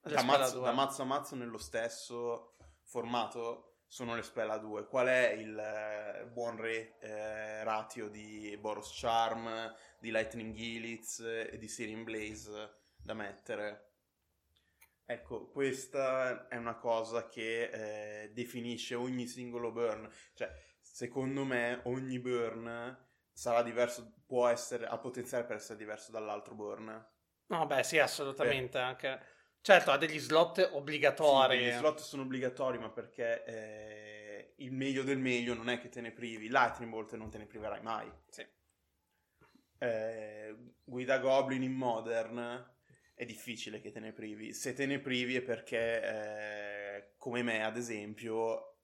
da, 0.03 0.21
mazzo, 0.21 0.59
da 0.59 0.71
mazzo 0.71 1.01
a 1.01 1.05
mazzo 1.05 1.33
nello 1.33 1.57
stesso 1.57 2.57
formato 2.83 3.77
sono 3.87 4.13
le 4.13 4.21
spell 4.21 4.51
a 4.51 4.59
2. 4.59 4.85
Qual 4.85 5.07
è 5.07 5.31
il 5.31 5.57
eh, 5.57 6.27
buon 6.27 6.57
re, 6.57 6.99
eh, 6.99 7.63
ratio 7.63 8.07
di 8.07 8.55
Boros 8.59 8.91
Charm, 8.99 9.73
di 9.97 10.11
Lightning 10.11 10.53
Gilitz 10.53 11.21
e 11.21 11.57
di 11.57 11.67
Searing 11.67 12.03
Blaze 12.03 12.81
da 12.95 13.15
mettere? 13.15 13.90
Ecco, 15.11 15.49
questa 15.49 16.47
è 16.47 16.55
una 16.55 16.75
cosa 16.75 17.27
che 17.27 18.23
eh, 18.23 18.31
definisce 18.31 18.95
ogni 18.95 19.27
singolo 19.27 19.73
burn. 19.73 20.09
Cioè, 20.33 20.49
secondo 20.79 21.43
me, 21.43 21.81
ogni 21.83 22.17
burn 22.17 22.97
sarà 23.29 23.61
diverso, 23.61 24.21
può 24.25 24.47
essere, 24.47 24.85
ha 24.85 24.97
potenziale 24.97 25.43
per 25.43 25.57
essere 25.57 25.77
diverso 25.77 26.11
dall'altro 26.11 26.55
burn. 26.55 27.09
No, 27.47 27.65
beh, 27.65 27.83
sì, 27.83 27.99
assolutamente. 27.99 28.77
Anche... 28.77 29.19
Certo, 29.59 29.91
ha 29.91 29.97
degli 29.97 30.17
slot 30.17 30.69
obbligatori. 30.71 31.57
Sì, 31.57 31.65
gli 31.65 31.71
slot 31.73 31.99
sono 31.99 32.21
obbligatori, 32.21 32.77
ma 32.77 32.89
perché 32.89 33.43
eh, 33.43 34.53
il 34.59 34.71
meglio 34.71 35.03
del 35.03 35.19
meglio 35.19 35.53
non 35.53 35.67
è 35.67 35.77
che 35.77 35.89
te 35.89 35.99
ne 35.99 36.13
privi. 36.13 36.47
Lightning 36.47 36.89
Bolt 36.89 37.15
non 37.15 37.29
te 37.29 37.37
ne 37.37 37.47
priverai 37.47 37.81
mai. 37.81 38.09
Sì. 38.29 38.47
Eh, 39.77 40.55
guida 40.85 41.17
Goblin 41.17 41.63
in 41.63 41.73
Modern 41.73 42.79
è 43.21 43.25
difficile 43.25 43.79
che 43.79 43.91
te 43.91 43.99
ne 43.99 44.13
privi. 44.13 44.51
Se 44.51 44.73
te 44.73 44.87
ne 44.87 44.97
privi 44.99 45.35
è 45.35 45.43
perché, 45.43 46.01
eh, 46.03 47.13
come 47.17 47.43
me, 47.43 47.63
ad 47.63 47.77
esempio, 47.77 48.77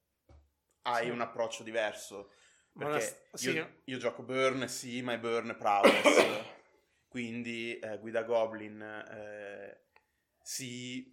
hai 0.83 1.05
Sì. 1.05 1.09
un 1.09 1.21
approccio 1.21 1.63
diverso. 1.63 2.33
Perché 2.71 2.93
una- 3.31 3.37
sì. 3.37 3.49
io, 3.49 3.81
io 3.85 3.97
gioco 3.97 4.21
Burn, 4.21 4.67
sì, 4.69 5.01
ma 5.01 5.13
è 5.13 5.19
Burn 5.19 5.55
Prowess. 5.57 6.45
Quindi 7.09 7.79
eh, 7.79 7.97
guida 7.97 8.21
Goblin, 8.21 8.79
eh, 9.09 9.85
sì, 10.39 11.11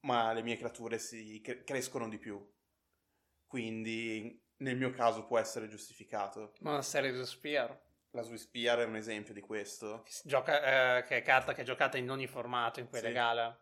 ma 0.00 0.34
le 0.34 0.42
mie 0.42 0.58
creature 0.58 0.98
si 0.98 1.40
cre- 1.40 1.64
crescono 1.64 2.10
di 2.10 2.18
più. 2.18 2.46
Quindi 3.46 4.38
nel 4.58 4.76
mio 4.76 4.90
caso 4.90 5.24
può 5.24 5.38
essere 5.38 5.66
giustificato. 5.66 6.52
Ma 6.60 6.72
una 6.72 6.82
serie 6.82 7.10
di 7.10 7.24
Spear. 7.24 7.80
La 8.14 8.22
Swiss 8.22 8.42
Spear 8.42 8.78
è 8.78 8.84
un 8.84 8.96
esempio 8.96 9.34
di 9.34 9.40
questo. 9.40 10.02
Che, 10.04 10.12
gioca, 10.24 10.98
eh, 10.98 11.02
che 11.02 11.16
è 11.18 11.22
carta 11.22 11.52
che 11.52 11.62
è 11.62 11.64
giocata 11.64 11.98
in 11.98 12.08
ogni 12.10 12.26
formato 12.28 12.78
in 12.80 12.86
cui 12.88 12.98
è 12.98 13.00
Sì. 13.00 13.06
legale. 13.08 13.58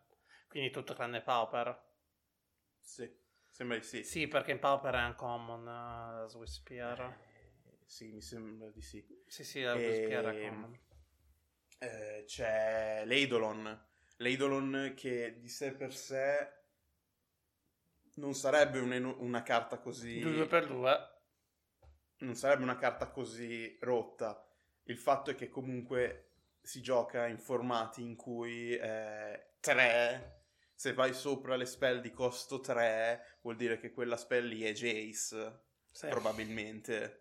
Quindi 0.47 0.69
tutto 0.69 0.93
tranne 0.93 1.21
Pauper. 1.21 1.81
Sì, 2.79 3.09
sembra 3.49 3.77
di 3.77 3.83
sì. 3.83 4.03
Sì, 4.03 4.27
perché 4.27 4.51
in 4.51 4.59
Pauper 4.59 4.93
è 4.93 5.03
uncommon 5.05 5.61
uh, 5.61 6.19
la 6.21 6.25
Swiss 6.27 6.53
Spear. 6.57 6.99
Eh, 7.01 7.77
sì, 7.85 8.11
mi 8.11 8.21
sembra 8.21 8.69
di 8.69 8.81
sì. 8.81 9.03
Sì, 9.25 9.43
sì, 9.43 9.61
la 9.61 9.75
Swiss 9.75 10.03
Spear 10.03 10.25
è 10.25 10.35
Ehm, 10.35 10.49
common. 10.49 10.79
Eh, 11.79 12.23
c'è 12.27 13.03
l'Eidolon. 13.05 13.85
L'Eidolon 14.17 14.93
che 14.95 15.39
di 15.39 15.49
sé 15.49 15.73
per 15.73 15.93
sé 15.93 16.51
non 18.15 18.33
sarebbe 18.35 18.79
un- 18.79 19.15
una 19.19 19.41
carta 19.43 19.79
così... 19.79 20.19
2 20.19 20.45
per 20.47 20.67
2 20.67 21.11
non 22.23 22.35
sarebbe 22.35 22.63
una 22.63 22.77
carta 22.77 23.09
così 23.09 23.77
rotta. 23.81 24.45
Il 24.83 24.97
fatto 24.97 25.31
è 25.31 25.35
che 25.35 25.49
comunque 25.49 26.29
si 26.61 26.81
gioca 26.81 27.27
in 27.27 27.37
formati 27.37 28.01
in 28.01 28.15
cui 28.15 28.77
3, 28.77 30.41
se 30.73 30.93
vai 30.93 31.13
sopra 31.13 31.55
le 31.55 31.65
spell 31.65 31.99
di 32.01 32.11
costo 32.11 32.59
3, 32.59 33.37
vuol 33.41 33.55
dire 33.55 33.77
che 33.77 33.91
quella 33.91 34.17
spell 34.17 34.45
lì 34.47 34.63
è 34.63 34.73
Jace, 34.73 35.61
Sì. 35.91 36.07
probabilmente. 36.07 37.19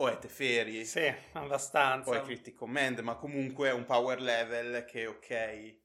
O 0.00 0.08
è 0.08 0.18
Teferi, 0.18 0.84
Sì, 0.84 1.12
abbastanza. 1.32 2.10
o 2.10 2.14
è 2.14 2.20
Critic 2.22 2.54
Command, 2.54 3.00
ma 3.00 3.16
comunque 3.16 3.68
è 3.68 3.72
un 3.72 3.84
power 3.84 4.20
level 4.20 4.84
che 4.84 5.06
ok. 5.06 5.76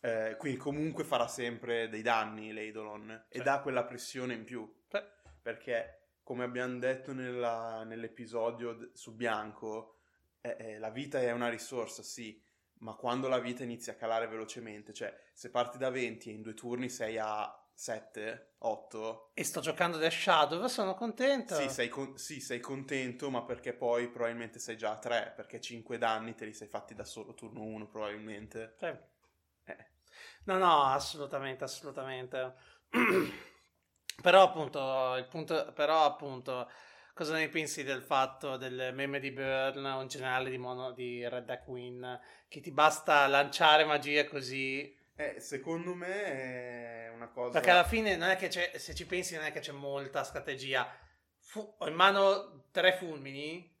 Eh, 0.00 0.36
quindi 0.38 0.58
comunque 0.58 1.04
farà 1.04 1.28
sempre 1.28 1.88
dei 1.88 2.02
danni 2.02 2.52
l'Eidolon 2.52 3.26
e 3.28 3.38
Sì. 3.38 3.42
dà 3.42 3.60
quella 3.60 3.84
pressione 3.84 4.34
in 4.34 4.44
più 4.44 4.70
Sì. 4.88 4.98
perché 5.40 6.03
come 6.24 6.44
abbiamo 6.44 6.78
detto 6.78 7.12
nella- 7.12 7.84
nell'episodio 7.84 8.74
d- 8.74 8.92
su 8.94 9.14
Bianco, 9.14 9.98
eh, 10.40 10.56
eh, 10.58 10.78
la 10.78 10.90
vita 10.90 11.20
è 11.20 11.30
una 11.32 11.48
risorsa, 11.48 12.02
sì, 12.02 12.42
ma 12.78 12.94
quando 12.94 13.28
la 13.28 13.38
vita 13.38 13.62
inizia 13.62 13.92
a 13.92 13.96
calare 13.96 14.26
velocemente, 14.28 14.92
cioè 14.92 15.14
se 15.32 15.50
parti 15.50 15.78
da 15.78 15.90
20 15.90 16.30
e 16.30 16.34
in 16.34 16.42
due 16.42 16.54
turni 16.54 16.88
sei 16.90 17.18
a 17.18 17.54
7, 17.72 18.54
8, 18.58 19.30
E 19.32 19.44
sto 19.44 19.60
giocando 19.60 19.98
The 19.98 20.10
Shadow, 20.10 20.66
sono 20.66 20.94
contento. 20.94 21.54
sì 21.54 21.68
sei, 21.68 21.88
con- 21.88 22.18
sì, 22.18 22.40
sei 22.40 22.60
contento, 22.60 23.30
ma 23.30 23.44
perché 23.44 23.72
poi 23.74 24.08
probabilmente 24.10 24.58
sei 24.58 24.76
già 24.76 24.90
a 24.92 24.98
3, 24.98 25.32
perché 25.36 25.60
5 25.60 25.96
danni 25.98 26.34
te 26.34 26.44
li 26.44 26.52
sei 26.52 26.68
fatti 26.68 26.94
da 26.94 27.04
solo 27.04 27.32
turno 27.34 27.62
1 27.62 27.86
probabilmente. 27.86 28.76
Sì. 28.78 28.86
Eh, 29.66 29.86
No, 30.44 30.58
no, 30.58 30.84
assolutamente, 30.84 31.64
assolutamente. 31.64 32.54
però 34.22 34.42
appunto, 34.42 35.16
il 35.16 35.26
punto, 35.26 35.72
però 35.74 36.04
appunto, 36.04 36.70
cosa 37.12 37.34
ne 37.34 37.48
pensi 37.48 37.82
del 37.82 38.02
fatto 38.02 38.56
del 38.56 38.92
meme 38.94 39.20
di 39.20 39.30
Burn 39.30 39.84
o 39.84 40.00
in 40.02 40.08
generale 40.08 40.50
di, 40.50 40.58
mono, 40.58 40.92
di 40.92 41.26
Red 41.28 41.44
Deck 41.44 41.66
Win, 41.68 42.20
che 42.48 42.60
ti 42.60 42.70
basta 42.70 43.26
lanciare 43.26 43.84
magie 43.84 44.26
così? 44.28 44.94
eh, 45.16 45.38
secondo 45.40 45.94
me 45.94 46.24
è 47.06 47.10
una 47.14 47.28
cosa... 47.28 47.52
Perché 47.52 47.70
alla 47.70 47.84
fine 47.84 48.16
non 48.16 48.30
è 48.30 48.36
che 48.36 48.48
c'è, 48.48 48.72
se 48.78 48.94
ci 48.94 49.06
pensi 49.06 49.34
non 49.34 49.44
è 49.44 49.52
che 49.52 49.60
c'è 49.60 49.72
molta 49.72 50.24
strategia. 50.24 50.88
Fu- 51.38 51.74
ho 51.78 51.88
in 51.88 51.94
mano 51.94 52.64
tre 52.72 52.94
fulmini, 52.94 53.72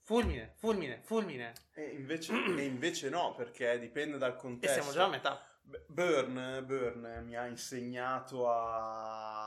fulmine, 0.00 0.52
fulmine, 0.56 1.00
fulmine, 1.02 1.52
E 1.74 1.82
invece, 1.94 2.32
e 2.32 2.64
invece 2.64 3.08
no, 3.08 3.34
perché 3.34 3.78
dipende 3.78 4.18
dal 4.18 4.32
e 4.32 4.36
contesto. 4.36 4.74
siamo 4.80 4.92
già 4.92 5.04
a 5.04 5.08
metà. 5.08 5.46
Burn, 5.86 6.62
Burn 6.66 7.22
mi 7.24 7.36
ha 7.36 7.46
insegnato 7.46 8.50
a... 8.50 9.41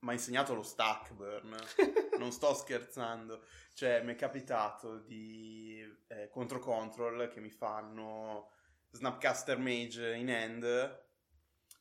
mi 0.00 0.10
ha 0.10 0.12
insegnato 0.12 0.54
lo 0.54 0.62
stack 0.62 1.12
Burn, 1.12 1.54
non 2.18 2.32
sto 2.32 2.54
scherzando. 2.54 3.44
Cioè, 3.74 4.02
mi 4.02 4.12
è 4.12 4.16
capitato 4.16 4.98
di 4.98 5.82
eh, 6.08 6.28
contro 6.30 6.58
control 6.58 7.28
che 7.28 7.40
mi 7.40 7.50
fanno 7.50 8.50
Snapcaster 8.90 9.58
Mage 9.58 10.14
in 10.16 10.30
hand 10.30 11.08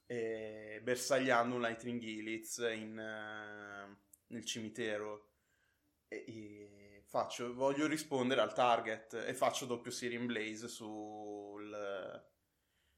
e 0.05 0.79
bersagliando 0.83 1.55
un 1.55 1.61
Lightning 1.61 1.99
Gilitz 1.99 2.57
in, 2.57 2.97
eh, 2.97 3.97
nel 4.27 4.45
cimitero. 4.45 5.27
E, 6.07 6.23
e 6.27 7.03
faccio, 7.05 7.53
voglio 7.53 7.88
rispondere 7.88 8.41
al 8.41 8.53
target 8.53 9.13
e 9.13 9.33
faccio 9.33 9.65
doppio 9.65 9.91
Sirin 9.91 10.25
Blaze 10.25 10.67
sul, 10.67 12.23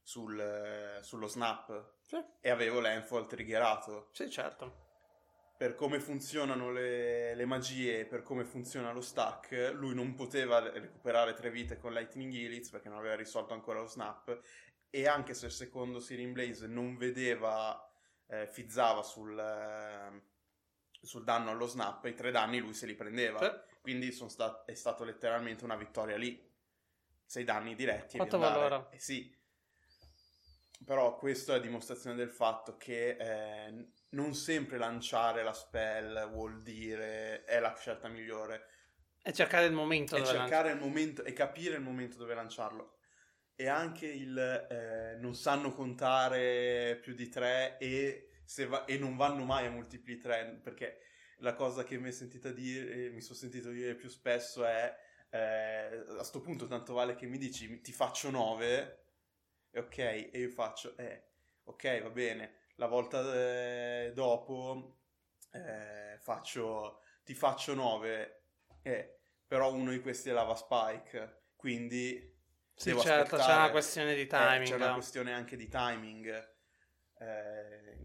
sul, 0.00 0.98
sullo 1.02 1.26
snap 1.26 1.94
Sì, 2.02 2.22
e 2.40 2.50
avevo 2.50 2.80
l'Enfall 2.80 3.26
triggerato. 3.26 4.08
sì, 4.12 4.30
certo. 4.30 4.81
Per 5.62 5.76
come 5.76 6.00
funzionano 6.00 6.72
le, 6.72 7.36
le 7.36 7.44
magie, 7.44 8.04
per 8.04 8.22
come 8.22 8.44
funziona 8.44 8.90
lo 8.90 9.00
stack, 9.00 9.70
lui 9.76 9.94
non 9.94 10.14
poteva 10.14 10.58
recuperare 10.58 11.34
tre 11.34 11.52
vite 11.52 11.78
con 11.78 11.92
Lightning 11.92 12.34
Helix 12.34 12.68
perché 12.68 12.88
non 12.88 12.98
aveva 12.98 13.14
risolto 13.14 13.54
ancora 13.54 13.78
lo 13.78 13.86
snap. 13.86 14.40
E 14.90 15.06
anche 15.06 15.34
se 15.34 15.46
il 15.46 15.52
secondo 15.52 16.00
Sirin 16.00 16.32
Blaze 16.32 16.66
non 16.66 16.96
vedeva, 16.96 17.80
eh, 18.26 18.48
fizzava 18.48 19.04
sul, 19.04 19.38
eh, 19.38 20.22
sul 21.00 21.22
danno 21.22 21.50
allo 21.50 21.66
snap, 21.66 22.06
i 22.06 22.14
tre 22.14 22.32
danni 22.32 22.58
lui 22.58 22.74
se 22.74 22.86
li 22.86 22.96
prendeva. 22.96 23.38
Sì. 23.38 23.76
Quindi 23.82 24.10
sono 24.10 24.30
sta- 24.30 24.64
è 24.64 24.74
stato 24.74 25.04
letteralmente 25.04 25.62
una 25.62 25.76
vittoria 25.76 26.16
lì. 26.16 26.44
Sei 27.24 27.44
danni 27.44 27.76
diretti. 27.76 28.16
Quanto 28.16 28.38
valora? 28.38 28.88
Eh 28.90 28.98
sì. 28.98 29.32
Però 30.84 31.16
questo 31.16 31.54
è 31.54 31.60
dimostrazione 31.60 32.16
del 32.16 32.30
fatto 32.30 32.76
che 32.76 33.10
eh, 33.10 33.92
non 34.12 34.34
sempre 34.34 34.78
lanciare 34.78 35.42
la 35.42 35.52
spell 35.52 36.30
vuol 36.30 36.62
dire 36.62 37.44
è 37.44 37.60
la 37.60 37.74
scelta 37.76 38.08
migliore. 38.08 38.68
E 39.22 39.32
cercare 39.32 39.66
il 39.66 39.72
momento 39.72 40.16
È 40.16 40.24
cercare 40.24 40.72
il 40.72 40.78
momento 40.78 41.22
e 41.22 41.32
capire 41.32 41.76
il 41.76 41.82
momento 41.82 42.16
dove 42.16 42.34
lanciarlo. 42.34 42.98
E 43.54 43.68
anche 43.68 44.06
il 44.06 44.36
eh, 44.38 45.16
non 45.20 45.34
sanno 45.34 45.72
contare 45.72 46.98
più 47.00 47.14
di 47.14 47.28
tre 47.28 47.78
e, 47.78 48.40
se 48.44 48.66
va- 48.66 48.84
e 48.84 48.98
non 48.98 49.16
vanno 49.16 49.44
mai 49.44 49.66
a 49.66 49.70
multipli 49.70 50.18
tre 50.18 50.58
perché 50.62 50.98
la 51.38 51.54
cosa 51.54 51.84
che 51.84 51.98
mi, 51.98 52.08
è 52.08 52.12
sentita 52.12 52.50
dire, 52.50 53.10
mi 53.10 53.20
sono 53.20 53.38
sentito 53.38 53.70
dire 53.70 53.94
più 53.94 54.08
spesso 54.08 54.64
è 54.64 54.94
eh, 55.30 56.04
a 56.18 56.22
sto 56.22 56.40
punto 56.40 56.66
tanto 56.66 56.92
vale 56.92 57.14
che 57.14 57.26
mi 57.26 57.38
dici 57.38 57.80
ti 57.80 57.92
faccio 57.92 58.30
9 58.30 59.04
e 59.70 59.78
ok 59.80 59.98
e 59.98 60.30
io 60.32 60.50
faccio 60.50 60.96
eh 60.96 61.30
ok 61.64 62.02
va 62.02 62.10
bene 62.10 62.61
la 62.82 62.88
volta 62.88 63.22
eh, 63.32 64.10
dopo 64.12 64.98
eh, 65.52 66.16
faccio 66.18 67.00
ti 67.22 67.32
faccio 67.32 67.74
9 67.74 68.42
eh, 68.82 69.20
però 69.46 69.72
uno 69.72 69.92
di 69.92 70.00
questi 70.00 70.30
è 70.30 70.32
lava 70.32 70.56
spike 70.56 71.42
quindi 71.54 72.18
Sì, 72.74 72.88
devo 72.88 73.00
certo, 73.00 73.36
c'è 73.36 73.54
una 73.54 73.70
questione 73.70 74.16
di 74.16 74.22
eh, 74.22 74.26
timing. 74.26 74.64
c'è 74.66 74.74
una 74.74 74.94
questione 74.94 75.32
anche 75.32 75.54
di 75.56 75.68
timing 75.68 76.50
Eh, 77.18 77.98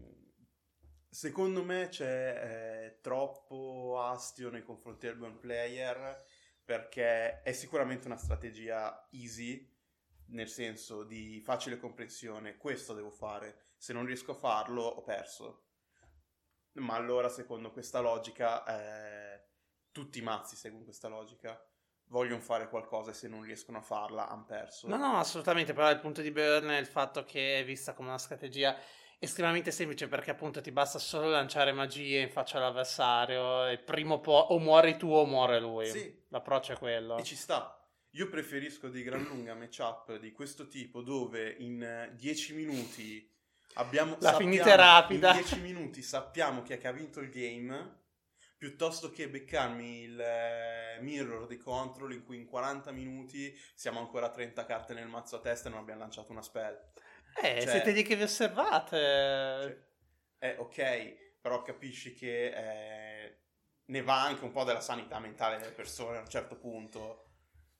secondo 1.08 1.64
me 1.64 1.88
c'è 1.88 2.98
troppo 3.00 4.00
astio 4.00 4.48
nei 4.48 4.62
confronti 4.62 5.06
del 5.06 5.16
buon 5.16 5.40
player 5.40 6.24
perché 6.64 7.42
è 7.42 7.50
sicuramente 7.52 8.06
una 8.06 8.16
strategia 8.16 9.08
easy 9.10 9.68
nel 10.26 10.48
senso 10.48 11.02
di 11.02 11.40
facile 11.40 11.78
comprensione 11.78 12.56
questo 12.56 12.94
devo 12.94 13.10
fare 13.10 13.67
se 13.78 13.92
non 13.92 14.04
riesco 14.04 14.32
a 14.32 14.34
farlo 14.34 14.82
ho 14.82 15.02
perso 15.02 15.62
ma 16.72 16.94
allora 16.94 17.28
secondo 17.28 17.70
questa 17.70 18.00
logica 18.00 18.64
eh, 18.66 19.46
tutti 19.90 20.18
i 20.18 20.22
mazzi 20.22 20.56
seguono 20.56 20.84
questa 20.84 21.08
logica 21.08 21.60
vogliono 22.08 22.40
fare 22.40 22.68
qualcosa 22.68 23.10
e 23.10 23.14
se 23.14 23.28
non 23.28 23.42
riescono 23.42 23.78
a 23.78 23.82
farla 23.82 24.28
hanno 24.28 24.44
perso 24.44 24.88
No, 24.88 24.96
no, 24.96 25.18
assolutamente, 25.18 25.72
però 25.72 25.90
il 25.90 26.00
punto 26.00 26.22
di 26.22 26.30
Burn 26.30 26.68
è 26.68 26.78
il 26.78 26.86
fatto 26.86 27.24
che 27.24 27.60
è 27.60 27.64
vista 27.64 27.94
come 27.94 28.08
una 28.08 28.18
strategia 28.18 28.76
estremamente 29.20 29.72
semplice 29.72 30.06
perché 30.06 30.30
appunto 30.30 30.60
ti 30.60 30.70
basta 30.70 30.98
solo 30.98 31.28
lanciare 31.28 31.72
magie 31.72 32.20
in 32.20 32.30
faccia 32.30 32.58
all'avversario 32.58 33.66
e 33.66 33.78
prima 33.78 34.14
o 34.14 34.20
poi 34.20 34.44
o 34.48 34.58
muori 34.58 34.96
tu 34.96 35.08
o 35.08 35.26
muore 35.26 35.60
lui. 35.60 35.86
Sì. 35.86 36.24
L'approccio 36.28 36.72
è 36.72 36.78
quello. 36.78 37.18
E 37.18 37.24
ci 37.24 37.36
sta. 37.36 37.74
Io 38.12 38.28
preferisco 38.28 38.88
di 38.88 39.02
gran 39.02 39.22
lunga 39.24 39.54
matchup 39.54 40.16
di 40.18 40.32
questo 40.32 40.66
tipo 40.66 41.02
dove 41.02 41.54
in 41.58 41.82
eh, 41.82 42.12
10 42.14 42.54
minuti 42.54 43.30
abbiamo 43.74 44.16
La 44.20 44.34
finita 44.36 44.74
rapida. 44.74 45.30
In 45.30 45.36
10 45.38 45.60
minuti 45.60 46.02
sappiamo 46.02 46.62
chi 46.62 46.72
è 46.72 46.78
che 46.78 46.88
ha 46.88 46.92
vinto 46.92 47.20
il 47.20 47.30
game 47.30 47.96
piuttosto 48.58 49.10
che 49.10 49.28
beccarmi 49.28 50.02
il 50.02 50.20
eh, 50.20 50.98
mirror 51.00 51.46
di 51.46 51.56
control 51.58 52.12
in 52.12 52.24
cui 52.24 52.36
in 52.36 52.46
40 52.46 52.90
minuti 52.90 53.56
siamo 53.74 54.00
ancora 54.00 54.26
a 54.26 54.30
30 54.30 54.64
carte 54.64 54.94
nel 54.94 55.06
mazzo 55.06 55.36
a 55.36 55.40
testa 55.40 55.68
e 55.68 55.70
non 55.70 55.80
abbiamo 55.80 56.00
lanciato 56.00 56.32
una 56.32 56.42
spell. 56.42 56.76
Eh, 57.40 57.60
cioè- 57.60 57.70
siete 57.70 57.92
lì 57.92 58.02
che 58.02 58.16
vi 58.16 58.24
osservate. 58.24 58.96
Cioè, 58.98 59.86
eh, 60.40 60.56
ok, 60.58 61.38
però 61.40 61.62
capisci 61.62 62.14
che 62.14 62.46
eh, 62.48 63.38
ne 63.86 64.02
va 64.02 64.24
anche 64.24 64.44
un 64.44 64.50
po' 64.50 64.64
della 64.64 64.80
sanità 64.80 65.20
mentale 65.20 65.58
delle 65.58 65.72
persone 65.72 66.18
a 66.18 66.20
un 66.20 66.28
certo 66.28 66.56
punto. 66.56 67.24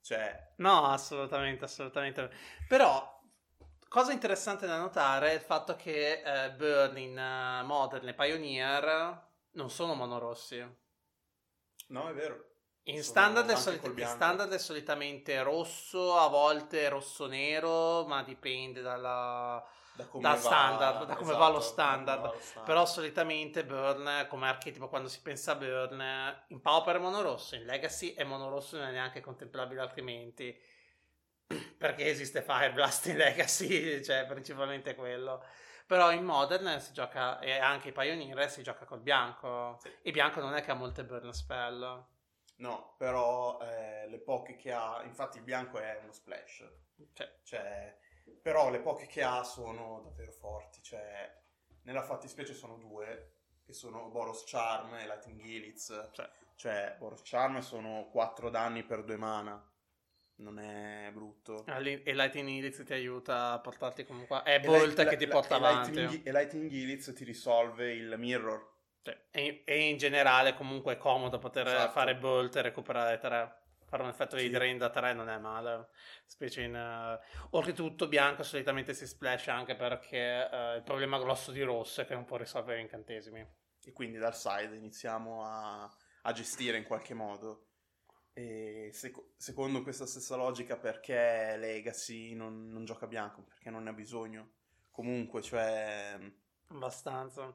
Cioè, 0.01 0.53
No, 0.59 0.87
assolutamente, 0.87 1.65
assolutamente. 1.65 2.31
Però 2.69 3.18
Cosa 3.89 4.13
interessante 4.13 4.67
da 4.67 4.79
notare 4.79 5.31
è 5.31 5.35
il 5.35 5.41
fatto 5.41 5.75
che 5.75 6.23
eh, 6.23 6.51
Burn 6.53 6.97
in 6.99 7.17
uh, 7.17 7.65
Modern 7.65 8.07
e 8.07 8.15
Pioneer 8.15 9.27
non 9.53 9.71
sono 9.71 9.95
monorossi. 9.95 10.65
No, 11.89 12.09
è 12.09 12.13
vero. 12.13 12.45
In 12.85 13.03
standard, 13.03 13.47
è 13.49 13.51
anche 13.51 13.63
solit- 13.63 13.81
col 13.81 13.91
in 13.91 13.97
bianco. 13.97 14.15
standard 14.15 14.53
è 14.53 14.59
solitamente 14.59 15.43
rosso, 15.43 16.17
a 16.17 16.29
volte 16.29 16.89
rosso-nero, 16.89 18.07
ma 18.07 18.23
dipende 18.23 18.81
dalla... 18.83 19.63
Da 19.93 20.07
come 20.07 20.23
Da 20.23 20.35
va- 20.35 20.37
standard, 20.37 21.05
da 21.07 21.17
come 21.17 21.33
va 21.35 21.49
lo 21.49 21.61
standard. 21.61 22.21
va 22.21 22.29
lo 22.33 22.39
standard. 22.41 22.67
Però 22.67 22.87
solitamente 22.87 23.65
Burn, 23.65 24.27
come 24.29 24.49
archetipo, 24.49 24.89
quando 24.89 25.09
si 25.09 25.21
pensa 25.23 25.53
a 25.53 25.55
Burn, 25.57 26.45
in 26.49 26.61
Pauper 26.61 26.97
è 26.97 26.99
monorosso, 27.01 27.57
in 27.57 27.65
Legacy 27.65 28.15
è 28.15 28.23
monorosso, 28.25 28.77
non 28.77 28.87
è 28.87 28.91
neanche 28.93 29.21
contemplabile 29.21 29.81
altrimenti. 29.81 30.57
Perché 31.77 32.07
esiste 32.07 32.43
Fire 32.43 32.73
Blast 32.73 33.07
in 33.07 33.17
Legacy, 33.17 34.03
cioè 34.05 34.27
principalmente 34.27 34.95
quello. 34.95 35.43
Però 35.87 36.13
in 36.13 36.25
Modern 36.25 36.81
si 36.81 36.93
gioca, 36.93 37.39
e 37.39 37.59
anche 37.59 37.89
i 37.89 37.93
Pioneer 37.93 38.51
si 38.51 38.63
gioca 38.63 38.85
col 38.85 39.01
bianco. 39.01 39.79
Sì. 39.81 39.91
E 40.03 40.11
bianco 40.11 40.41
non 40.41 40.55
è 40.55 40.63
che 40.63 40.71
ha 40.71 40.75
molte 40.75 41.05
Burn 41.05 41.33
spell. 41.33 42.07
No, 42.57 42.95
però 42.99 43.59
eh, 43.61 44.09
le 44.09 44.19
poche 44.19 44.57
che 44.57 44.73
ha, 44.73 45.03
infatti 45.05 45.39
il 45.39 45.45
bianco 45.45 45.79
è 45.79 45.99
uno 46.03 46.13
splash, 46.13 46.65
Cioè, 47.13 47.39
cioè, 47.45 47.97
però 48.43 48.69
le 48.71 48.81
poche 48.81 49.07
che 49.07 49.23
ha 49.23 49.45
sono 49.45 50.01
davvero 50.03 50.33
forti, 50.33 50.83
cioè, 50.83 51.33
nella 51.83 52.03
fattispecie 52.03 52.55
sono 52.55 52.77
due, 52.77 53.35
che 53.65 53.73
sono 53.73 54.09
Boros 54.09 54.43
Charm 54.45 54.95
e 54.95 55.07
Lightning 55.07 55.41
Gilitz, 55.41 56.09
cioè, 56.13 56.29
cioè 56.57 56.97
Boros 56.99 57.23
Charm 57.23 57.61
sono 57.61 58.09
4 58.11 58.51
danni 58.51 58.83
per 58.83 59.05
2 59.05 59.17
mana, 59.17 59.68
non 60.39 60.59
è 60.59 61.11
brutto. 61.13 61.65
Alli- 61.67 62.03
e 62.03 62.15
Lightning 62.15 62.49
Elix 62.59 62.85
ti 62.85 62.93
aiuta 62.93 63.53
a 63.53 63.59
portarti 63.61 64.05
comunque. 64.05 64.43
È 64.43 64.61
Bolt 64.61 65.07
che 65.07 65.17
ti 65.17 65.27
porta 65.27 65.55
e 65.55 65.59
avanti. 65.59 65.93
Lightning, 65.93 66.27
e 66.27 66.33
Lightning 66.33 66.71
Gilitz 66.71 67.13
ti 67.15 67.25
risolve 67.25 67.93
il 67.93 68.15
mirror. 68.19 68.77
Cioè, 69.03 69.27
e, 69.31 69.63
e 69.65 69.89
in 69.89 69.97
generale 69.97 70.55
comunque 70.55 70.95
è 70.95 70.97
comodo 70.97 71.39
poter 71.39 71.67
Esatto. 71.67 71.93
fare 71.93 72.17
Bolt 72.17 72.57
e 72.57 72.63
recuperare 72.63 73.19
3. 73.19 73.57
Fare 73.89 74.03
un 74.03 74.11
effetto 74.11 74.37
di 74.37 74.43
Sì. 74.43 74.51
drain 74.51 74.77
da 74.77 74.91
3 74.91 75.15
non 75.15 75.31
è 75.31 75.39
male. 75.39 75.89
Specie 76.27 76.63
in. 76.63 76.75
eh, 76.77 77.19
Oltretutto, 77.51 78.07
bianco 78.07 78.43
solitamente 78.43 78.93
si 78.93 79.07
splash 79.07 79.49
anche 79.49 79.75
perché 79.77 80.49
eh, 80.51 80.77
il 80.77 80.83
problema 80.83 81.19
grosso 81.19 81.51
di 81.53 81.63
rosso 81.63 82.03
è 82.03 82.05
che 82.05 82.13
non 82.15 82.27
può 82.27 82.37
risolvere 82.37 82.81
incantesimi. 82.81 83.45
E 83.85 83.93
quindi 83.93 84.19
dal 84.19 84.35
side 84.37 84.77
iniziamo 84.77 85.43
a, 85.43 85.91
a 86.23 86.33
gestire 86.33 86.77
in 86.77 86.85
qualche 86.85 87.15
modo. 87.15 87.68
E 88.39 88.91
seco- 88.93 89.33
secondo 89.37 89.83
questa 89.83 90.07
stessa 90.07 90.37
logica, 90.37 90.77
perché 90.77 91.57
Legacy 91.57 92.35
non, 92.35 92.69
non 92.71 92.85
gioca 92.85 93.07
bianco? 93.09 93.43
Perché 93.43 93.69
non 93.71 93.83
ne 93.83 93.91
ha 93.91 93.93
bisogno. 93.93 94.51
Comunque, 94.93 95.43
cioè, 95.43 96.19
Abbastanza. 96.69 97.55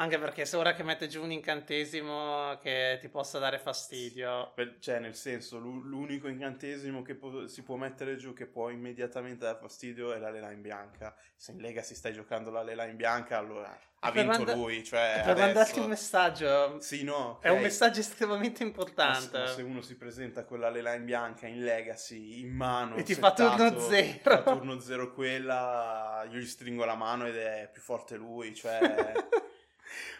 Anche 0.00 0.18
perché 0.18 0.46
se 0.46 0.56
ora 0.56 0.72
che 0.72 0.82
mette 0.82 1.08
giù 1.08 1.22
un 1.22 1.30
incantesimo 1.30 2.56
che 2.62 2.96
ti 3.02 3.08
possa 3.10 3.38
dare 3.38 3.58
fastidio. 3.58 4.54
cioè, 4.80 4.98
nel 4.98 5.14
senso, 5.14 5.58
l'u- 5.58 5.82
l'unico 5.82 6.26
incantesimo 6.26 7.02
che 7.02 7.14
po- 7.14 7.46
si 7.46 7.62
può 7.62 7.76
mettere 7.76 8.16
giù 8.16 8.32
che 8.32 8.46
può 8.46 8.70
immediatamente 8.70 9.44
dar 9.44 9.58
fastidio 9.58 10.14
è 10.14 10.18
la 10.18 10.30
in 10.52 10.62
bianca. 10.62 11.14
Se 11.36 11.52
in 11.52 11.58
Legacy 11.60 11.94
stai 11.94 12.14
giocando 12.14 12.50
la 12.50 12.62
in 12.86 12.96
bianca, 12.96 13.36
allora 13.36 13.78
ha 13.98 14.10
vinto 14.10 14.38
manda- 14.38 14.54
lui. 14.54 14.82
Cioè, 14.82 15.20
per 15.22 15.36
mandarti 15.36 15.60
adesso- 15.60 15.80
un 15.82 15.88
messaggio. 15.90 16.80
Sì, 16.80 17.04
no. 17.04 17.38
È 17.42 17.50
un 17.50 17.60
messaggio 17.60 18.00
estremamente 18.00 18.62
Ma 18.64 18.68
importante. 18.70 19.20
se- 19.20 19.38
ma 19.38 19.46
se 19.48 19.60
uno 19.62 19.82
si 19.82 19.96
presenta 19.96 20.44
con 20.46 20.60
la 20.60 20.70
in 20.94 21.04
bianca 21.04 21.46
in 21.46 21.62
Legacy 21.62 22.40
in 22.40 22.54
mano 22.54 22.94
E 22.96 23.02
ti 23.02 23.14
fa 23.14 23.34
settato, 23.36 23.56
turno 23.68 23.80
zero. 23.80 24.18
fa 24.22 24.42
turno 24.44 24.80
zero 24.80 25.12
quella 25.12 26.26
io 26.30 26.38
gli 26.38 26.46
stringo 26.46 26.86
la 26.86 26.94
mano 26.94 27.26
ed 27.26 27.36
è 27.36 27.68
più 27.70 27.82
forte 27.82 28.16
lui 28.16 28.54
cioè 28.54 28.78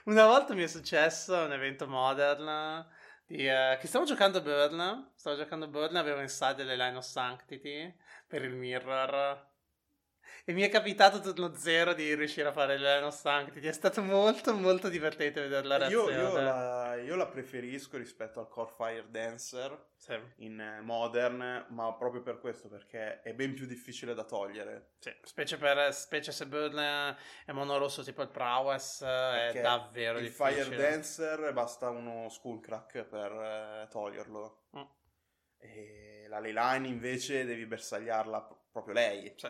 Una 0.04 0.26
volta 0.26 0.54
mi 0.54 0.62
è 0.62 0.66
successo 0.66 1.36
a 1.36 1.45
un 1.45 1.52
evento 1.52 1.86
modern 1.86 2.86
di, 3.26 3.47
eh, 3.47 3.78
che 3.80 3.86
stavo 3.86 4.04
giocando 4.04 4.42
Burn. 4.42 5.12
Stavo 5.14 5.36
giocando 5.36 5.68
Burn, 5.68 5.97
avevo 5.97 6.21
in 6.21 6.28
side 6.28 6.64
le 6.64 6.76
Line 6.76 6.97
of 6.97 7.04
Sanctity 7.04 7.95
per 8.26 8.42
il 8.42 8.54
mirror. 8.54 9.49
E 10.50 10.52
mi 10.52 10.63
è 10.63 10.69
capitato 10.69 11.21
turno 11.21 11.54
zero 11.54 11.95
di 11.95 12.13
riuscire 12.13 12.49
a 12.49 12.52
fare 12.52 12.76
le 12.76 12.95
Line 12.95 13.06
of 13.06 13.15
Sanctity. 13.15 13.69
È 13.69 13.73
stato 13.73 14.02
molto, 14.02 14.52
molto 14.52 14.89
divertente 14.89 15.41
vedere 15.41 15.65
la 15.65 15.76
io, 15.86 16.08
reazione. 16.08 16.17
io 16.17 16.43
la, 16.43 16.95
io 16.97 17.15
la 17.15 17.26
preferisco 17.28 17.97
rispetto 17.97 18.41
al 18.41 18.49
Core 18.49 18.73
Fire 18.76 19.06
Dancer 19.10 19.91
Sì, 19.95 20.19
in 20.39 20.58
eh, 20.58 20.80
Modern 20.80 21.67
ma 21.69 21.93
proprio 21.95 22.23
per 22.23 22.41
questo 22.41 22.67
perché 22.67 23.23
è 23.23 23.32
ben 23.32 23.54
più 23.54 23.65
difficile 23.65 24.13
da 24.13 24.25
togliere 24.25 24.95
sì. 24.99 25.15
Specie, 25.23 25.56
per, 25.56 25.95
specie 25.95 26.32
se 26.32 26.47
Burn 26.49 27.15
è 27.47 27.52
monorosso 27.52 28.02
tipo 28.02 28.23
il 28.23 28.28
Prowess, 28.30 29.02
eh, 29.02 29.06
è 29.06 29.45
Perché 29.52 29.60
davvero 29.60 30.19
il 30.19 30.25
difficile. 30.25 30.65
Fire 30.65 30.76
Dancer 30.76 31.52
basta 31.52 31.91
uno 31.91 32.28
Skullcrack 32.28 33.04
per 33.04 33.30
eh, 33.30 33.86
toglierlo 33.89 34.63
Mm. 34.76 34.82
e 35.58 36.26
la 36.28 36.41
Leyline 36.41 36.89
invece 36.89 37.45
devi 37.45 37.67
bersagliarla 37.67 38.41
pro- 38.43 38.58
proprio 38.73 38.95
lei 38.95 39.32
Sì. 39.36 39.49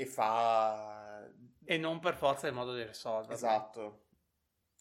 E 0.00 0.06
fa 0.06 1.28
E 1.64 1.76
non 1.76 1.98
per 2.00 2.14
forza 2.14 2.46
il 2.48 2.54
modo 2.54 2.74
di 2.74 2.82
risolverlo. 2.84 3.34
esatto 3.34 4.04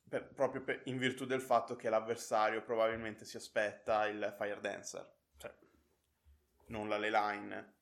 Per- 0.09 0.33
proprio 0.33 0.63
per- 0.63 0.81
in 0.85 0.97
virtù 0.97 1.25
del 1.25 1.41
fatto 1.41 1.75
che 1.75 1.89
l'avversario 1.89 2.63
probabilmente 2.63 3.25
si 3.25 3.37
aspetta 3.37 4.07
il 4.07 4.33
Fire 4.37 4.59
Dancer 4.59 5.17
Sì. 5.37 5.49
non 6.67 6.87
la 6.89 6.97
Leyline 6.97 7.73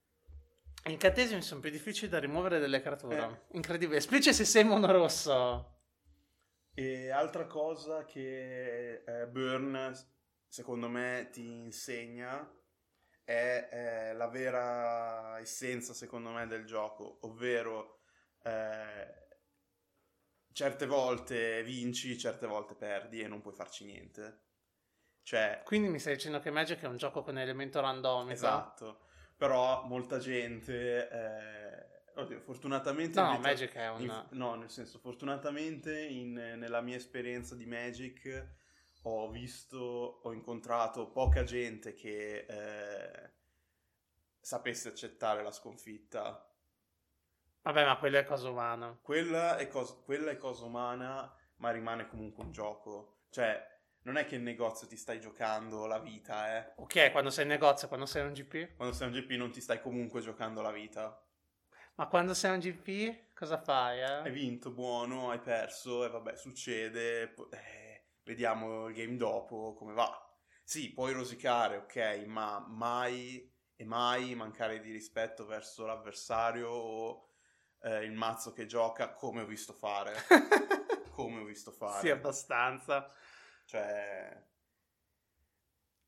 incantesimi 0.86 1.42
sono 1.42 1.60
più 1.60 1.70
difficili 1.70 2.10
da 2.10 2.18
rimuovere 2.20 2.60
delle 2.60 2.82
creature. 2.82 3.18
Eh. 3.50 3.56
Incredibile, 3.58 4.00
specie 4.00 4.32
se 4.32 4.46
sei 4.46 4.64
monorosso. 4.64 5.76
e 6.74 7.10
altra 7.10 7.46
cosa 7.46 8.06
che 8.06 9.04
eh, 9.06 9.28
Burn 9.28 9.94
secondo 10.48 10.88
me 10.88 11.28
ti 11.32 11.46
insegna 11.46 12.50
è 13.28 13.70
eh, 13.72 14.14
la 14.14 14.28
vera 14.28 15.38
essenza 15.40 15.94
secondo 15.94 16.30
me 16.30 16.48
del 16.48 16.64
gioco 16.66 17.18
ovvero 17.24 18.00
eh, 18.44 19.28
certe 20.54 20.86
volte 20.86 21.62
vinci 21.64 22.18
certe 22.18 22.48
volte 22.48 22.74
perdi 22.74 23.20
e 23.20 23.28
non 23.28 23.42
puoi 23.42 23.54
farci 23.54 23.84
niente 23.84 24.44
cioè 25.24 25.62
Quindi 25.66 25.90
mi 25.90 26.00
stai 26.00 26.14
dicendo 26.14 26.40
che 26.40 26.52
Magic 26.52 26.82
è 26.82 26.88
un 26.88 26.96
gioco 26.96 27.22
con 27.22 27.38
elemento 27.38 27.82
randomico? 27.82 28.32
Esatto, 28.32 29.08
però 29.36 29.84
molta 29.84 30.20
gente, 30.20 31.10
eh, 31.10 32.12
oddio, 32.16 32.40
fortunatamente... 32.40 33.20
No, 33.20 33.38
Magic 33.38 33.74
è 33.74 33.90
un... 33.90 34.02
in- 34.04 34.26
no, 34.30 34.56
nel 34.56 34.70
senso, 34.70 35.00
fortunatamente 35.00 36.00
in- 36.02 36.32
nella 36.56 36.80
mia 36.80 36.96
esperienza 36.96 37.56
di 37.56 37.66
Magic 37.66 38.56
ho 39.08 39.30
visto, 39.32 39.78
ho 40.24 40.32
incontrato 40.34 41.10
poca 41.12 41.44
gente 41.44 41.94
che 41.94 42.46
eh, 42.48 43.32
sapesse 44.42 44.88
accettare 44.90 45.44
la 45.44 45.52
sconfitta. 45.52 46.50
Vabbè, 47.62 47.86
ma 47.86 47.98
quello 48.00 48.18
è 48.18 48.26
cosa 48.26 48.50
umana. 48.50 48.98
Quella 49.02 49.58
è, 49.58 49.68
cos- 49.68 50.04
quella 50.04 50.30
è 50.30 50.38
cosa 50.38 50.66
umana, 50.66 51.36
ma 51.56 51.72
rimane 51.72 52.08
comunque 52.08 52.44
un 52.44 52.52
gioco. 52.52 53.22
Cioè, 53.32 53.60
non 54.04 54.18
è 54.18 54.26
che 54.28 54.36
in 54.36 54.44
negozio 54.44 54.86
ti 54.88 54.96
stai 54.98 55.20
giocando 55.20 55.88
la 55.88 55.98
vita, 56.00 56.56
eh. 56.58 56.74
Ok, 56.76 57.12
quando 57.12 57.30
sei 57.30 57.44
in 57.44 57.50
negozio, 57.50 57.88
quando 57.90 58.06
sei 58.06 58.26
un 58.26 58.32
GP? 58.32 58.76
Quando 58.78 58.96
sei 58.96 59.08
un 59.08 59.14
GP 59.14 59.32
non 59.32 59.52
ti 59.52 59.60
stai 59.60 59.82
comunque 59.82 60.22
giocando 60.22 60.62
la 60.62 60.72
vita. 60.72 61.22
Ma 61.96 62.08
quando 62.08 62.34
sei 62.34 62.54
un 62.54 62.60
GP, 62.60 63.34
cosa 63.34 63.58
fai, 63.62 64.02
Hai 64.22 64.30
eh? 64.30 64.32
vinto, 64.32 64.70
buono, 64.70 65.32
hai 65.32 65.40
perso 65.40 66.06
e 66.06 66.10
vabbè, 66.10 66.36
succede. 66.36 67.34
eh, 67.52 67.87
vediamo 68.28 68.88
il 68.88 68.94
game 68.94 69.16
dopo 69.16 69.74
come 69.74 69.94
va. 69.94 70.22
Sì, 70.64 70.92
puoi 70.92 71.14
rosicare, 71.14 71.78
ok, 71.78 72.26
ma 72.28 72.60
mai 72.60 73.50
e 73.74 73.86
mai 73.86 74.36
mancare 74.36 74.82
di 74.82 74.92
rispetto 74.92 75.46
verso 75.46 75.86
l'avversario 75.86 76.70
o 76.70 77.30
eh, 77.84 78.04
il 78.04 78.12
mazzo 78.12 78.52
che 78.52 78.66
gioca 78.66 79.14
come 79.14 79.42
ho 79.42 79.46
visto 79.46 79.72
fare. 79.72 80.14
come 81.12 81.40
ho 81.40 81.46
visto 81.46 81.72
fare. 81.72 82.02
sì, 82.02 82.10
abbastanza. 82.10 83.10
Cioè, 83.66 84.46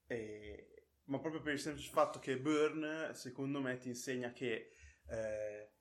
e- 0.07 0.83
ma 1.05 1.19
proprio 1.19 1.41
per 1.41 1.53
il 1.53 1.59
semplice 1.59 1.89
fatto 1.91 2.19
che 2.19 2.37
Burn, 2.37 3.11
secondo 3.13 3.61
me, 3.61 3.77
ti 3.77 3.87
insegna 3.87 4.31
che, 4.31 4.71
eh, 5.07 5.71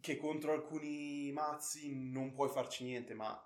che 0.00 0.16
contro 0.16 0.52
alcuni 0.52 1.32
mazzi 1.32 2.10
non 2.10 2.32
puoi 2.32 2.48
farci 2.48 2.84
niente, 2.84 3.12
ma 3.14 3.38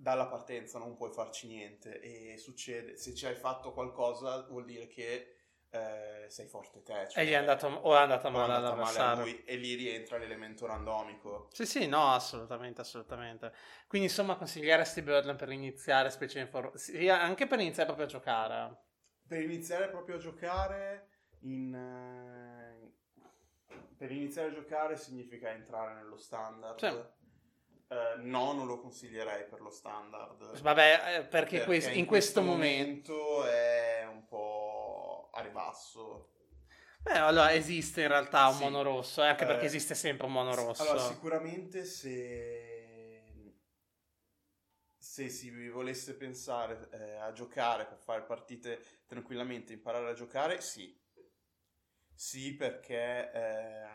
dalla 0.00 0.26
partenza 0.26 0.78
non 0.78 0.94
puoi 0.96 1.12
farci 1.12 1.48
niente. 1.48 2.00
E 2.00 2.38
succede, 2.38 2.96
se 2.96 3.14
ci 3.14 3.26
hai 3.26 3.34
fatto 3.34 3.72
qualcosa, 3.72 4.46
vuol 4.48 4.64
dire 4.64 4.86
che 4.86 5.34
eh, 5.70 6.24
sei 6.28 6.46
forte 6.46 6.82
te. 6.82 7.08
cioè- 7.08 7.22
E 7.22 7.26
gli 7.26 7.30
è 7.32 7.34
andato, 7.34 7.66
o 7.66 7.94
è 7.94 7.98
andata 7.98 8.28
o 8.28 8.30
è 8.30 8.32
male 8.32 8.52
andata 8.54 8.74
male 8.76 8.98
a 8.98 9.14
lui, 9.22 9.44
e 9.44 9.56
lì 9.56 9.74
rientra 9.74 10.16
l'elemento 10.16 10.66
randomico. 10.66 11.48
Sì, 11.52 11.66
sì, 11.66 11.86
no, 11.86 12.12
assolutamente, 12.12 12.80
assolutamente. 12.80 13.52
Quindi, 13.86 14.08
insomma, 14.08 14.36
consiglieresti 14.36 15.02
Birdland 15.02 15.38
per 15.38 15.50
iniziare, 15.50 16.10
specie 16.10 16.40
in 16.40 16.48
for- 16.48 16.72
sì, 16.78 17.08
anche 17.08 17.46
per 17.46 17.58
iniziare 17.60 17.86
proprio 17.86 18.06
a 18.06 18.08
giocare. 18.08 18.82
per 19.28 19.42
iniziare 19.42 19.90
proprio 19.90 20.16
a 20.16 20.18
giocare 20.18 21.08
in, 21.40 21.74
eh, 21.74 22.92
per 23.96 24.10
iniziare 24.10 24.48
a 24.48 24.52
giocare 24.52 24.96
significa 24.96 25.50
entrare 25.50 25.94
nello 25.94 26.16
standard. 26.16 26.78
Sì. 26.78 27.17
Eh, 27.90 28.16
no, 28.18 28.52
non 28.52 28.66
lo 28.66 28.78
consiglierei 28.78 29.46
per 29.46 29.60
lo 29.60 29.70
standard. 29.70 30.60
Vabbè, 30.60 31.18
eh, 31.18 31.22
perché, 31.24 31.64
quest- 31.64 31.94
in, 31.94 32.04
questo, 32.04 32.42
momento... 32.42 33.12
momento 33.12 33.44
è 33.46 34.06
un 34.06 34.26
po' 34.26 35.30
a 35.32 35.40
ribasso. 35.40 36.32
Beh, 37.00 37.16
allora 37.16 37.54
esiste 37.54 38.02
in 38.02 38.08
realtà 38.08 38.46
un 38.48 38.54
Sì. 38.54 38.62
mono 38.64 38.82
rosso, 38.82 39.22
eh, 39.22 39.28
anche 39.28 39.44
Eh, 39.44 39.46
perché 39.46 39.64
esiste 39.64 39.94
sempre 39.94 40.26
un 40.26 40.32
mono 40.32 40.54
rosso. 40.54 40.82
Allora, 40.82 41.00
sicuramente 41.00 41.84
se 41.84 42.78
se 44.98 45.30
si 45.30 45.68
volesse 45.68 46.14
pensare 46.14 46.88
eh, 46.92 47.14
a 47.14 47.32
giocare 47.32 47.86
per 47.86 47.98
fare 47.98 48.22
partite 48.22 49.02
tranquillamente, 49.06 49.72
imparare 49.72 50.10
a 50.10 50.12
giocare, 50.12 50.60
sì. 50.60 50.94
Sì, 52.14 52.54
perché 52.54 53.32
eh, 53.32 53.88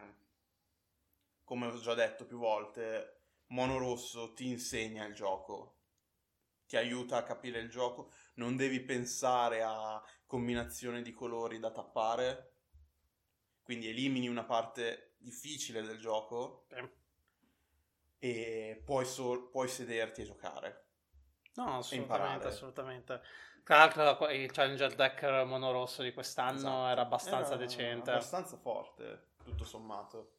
come 1.44 1.68
ho 1.68 1.80
già 1.80 1.94
detto 1.94 2.26
più 2.26 2.38
volte, 2.38 3.23
Mono 3.54 3.78
Rosso 3.78 4.34
ti 4.34 4.48
insegna 4.48 5.06
il 5.06 5.14
gioco, 5.14 5.78
ti 6.66 6.76
aiuta 6.76 7.18
a 7.18 7.24
capire 7.24 7.60
il 7.60 7.70
gioco, 7.70 8.12
non 8.36 8.56
devi 8.56 8.80
pensare 8.80 9.62
a 9.62 10.04
combinazione 10.26 11.04
di 11.04 11.14
colori 11.14 11.60
da 11.60 11.70
tappare, 11.70 12.54
quindi 13.62 13.90
elimini 13.90 14.28
una 14.28 14.44
parte 14.44 15.14
difficile 15.20 15.84
del 15.84 16.00
gioco 16.00 16.66
Sì. 16.70 16.90
e 18.18 18.82
puoi, 18.84 19.06
so- 19.06 19.50
puoi 19.50 19.68
sederti 19.68 20.22
e 20.22 20.26
giocare. 20.26 20.86
No, 21.54 21.78
assolutamente, 21.78 22.48
assolutamente. 22.48 23.22
Tra 23.64 23.78
l'altro 23.78 24.30
il 24.30 24.52
Challenger 24.52 24.96
Deck 24.96 25.22
mono 25.46 25.72
rosso 25.72 26.02
di 26.02 26.12
quest'anno 26.12 26.58
Esatto. 26.58 26.88
era 26.88 27.02
abbastanza 27.02 27.54
Era 27.54 27.58
decente. 27.58 28.10
Abbastanza 28.10 28.58
forte, 28.58 29.34
tutto 29.44 29.64
sommato. 29.64 30.38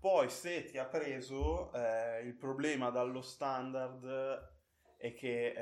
Poi 0.00 0.30
se 0.30 0.64
ti 0.64 0.78
ha 0.78 0.86
preso, 0.86 1.72
eh, 1.74 2.20
il 2.22 2.34
problema 2.34 2.90
dallo 2.90 3.20
standard 3.20 4.48
è 4.96 5.12
che 5.12 5.52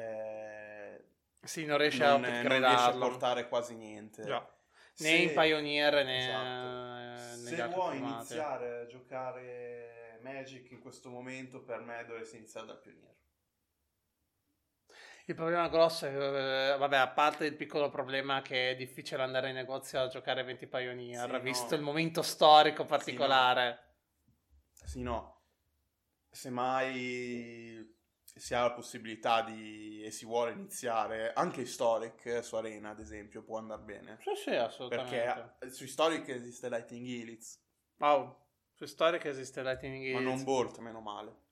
eh, 0.94 1.04
Sì, 1.42 1.64
non 1.64 1.78
riesce 1.78 2.04
non, 2.04 2.22
a 2.22 2.42
non 2.42 2.58
riesce 2.60 2.90
a 2.90 2.92
portare 2.92 3.48
quasi 3.48 3.74
niente. 3.74 4.24
Già. 4.24 4.48
Se- 4.94 5.04
Né 5.04 5.16
in 5.16 5.32
Pioneer 5.32 6.04
né 6.04 6.18
Esatto. 6.18 7.36
negli 7.36 7.46
Se 7.46 7.56
altri 7.56 7.74
vuoi 7.74 7.96
formati. 7.98 8.14
iniziare 8.14 8.80
a 8.80 8.86
giocare 8.86 10.18
Magic 10.22 10.70
in 10.70 10.80
questo 10.80 11.08
momento, 11.10 11.62
per 11.62 11.80
me 11.80 12.04
dovresti 12.06 12.36
iniziare 12.36 12.66
dal 12.66 12.80
Pioniere. 12.80 13.16
Il 15.26 15.34
problema 15.36 15.68
grosso 15.68 16.06
è, 16.06 16.10
eh, 16.74 16.76
vabbè, 16.78 16.96
a 16.96 17.08
parte 17.08 17.44
il 17.44 17.54
piccolo 17.54 17.88
problema 17.90 18.42
che 18.42 18.70
è 18.70 18.76
difficile 18.76 19.22
andare 19.22 19.50
in 19.50 19.54
negozio 19.54 20.00
a 20.00 20.08
giocare 20.08 20.42
20 20.42 20.66
Pioneer, 20.66 21.28
Sì, 21.28 21.30
no. 21.30 21.40
visto 21.42 21.74
il 21.74 21.82
momento 21.82 22.22
storico 22.22 22.84
particolare. 22.84 23.70
Sì, 23.70 23.82
no. 23.82 23.87
Semmai 26.30 27.96
si 28.22 28.54
ha 28.54 28.62
la 28.62 28.72
possibilità 28.72 29.42
di 29.42 30.02
e 30.04 30.10
si 30.10 30.24
vuole 30.24 30.52
iniziare 30.52 31.32
anche 31.32 31.62
Historic 31.62 32.26
eh, 32.26 32.42
su 32.42 32.56
Arena, 32.56 32.90
ad 32.90 33.00
esempio, 33.00 33.42
può 33.42 33.58
andare 33.58 33.82
bene. 33.82 34.18
Sì, 34.20 34.34
sì, 34.34 34.54
assolutamente. 34.54 35.18
Perché 35.18 35.56
eh, 35.66 35.70
su 35.70 35.84
Historic 35.84 36.28
esiste 36.28 36.68
Lightning 36.68 37.06
Helix, 37.06 37.66
Wow, 37.98 38.46
su 38.74 38.86
Storic 38.86 39.24
esiste 39.24 39.62
Lightning 39.62 40.12
ma 40.12 40.20
Gates. 40.20 40.36
non 40.36 40.44
Bolt, 40.44 40.78
meno 40.78 41.00
male. 41.00 41.46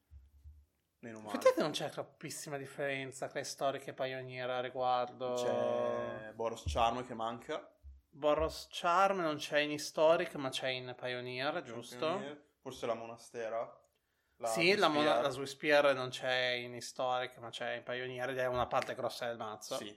Meno 1.00 1.18
male. 1.18 1.30
Effettivamente 1.30 1.62
non 1.62 1.70
c'è 1.72 1.90
troppissima 1.90 2.56
differenza 2.56 3.26
tra 3.26 3.42
Storic 3.42 3.88
e 3.88 3.92
Pioneer 3.92 4.48
a 4.48 4.60
riguardo. 4.60 5.34
C'è 5.34 6.32
Boros 6.34 6.62
Charm 6.66 7.04
che 7.04 7.14
manca. 7.14 7.68
Boros 8.08 8.68
Charm 8.70 9.20
non 9.20 9.36
c'è 9.36 9.58
in 9.58 9.72
Historic, 9.72 10.36
ma 10.36 10.48
c'è 10.50 10.68
in 10.68 10.94
Pioneer, 10.96 11.62
giusto? 11.62 11.96
Pioneer. 11.98 12.44
Forse 12.66 12.86
la 12.86 12.94
Monastera. 12.94 13.80
La 14.38 14.48
sì, 14.48 14.74
la. 14.74 14.88
Mona- 14.88 15.20
la 15.20 15.28
Swiss 15.28 15.52
Spear 15.52 15.94
non 15.94 16.08
c'è 16.08 16.48
in 16.48 16.74
Historic, 16.74 17.36
ma 17.36 17.48
c'è 17.48 17.74
in 17.76 17.84
Pioneer 17.84 18.30
ed 18.30 18.38
è 18.38 18.46
una 18.46 18.66
parte 18.66 18.96
grossa 18.96 19.28
del 19.28 19.36
mazzo. 19.36 19.76
Sì. 19.76 19.96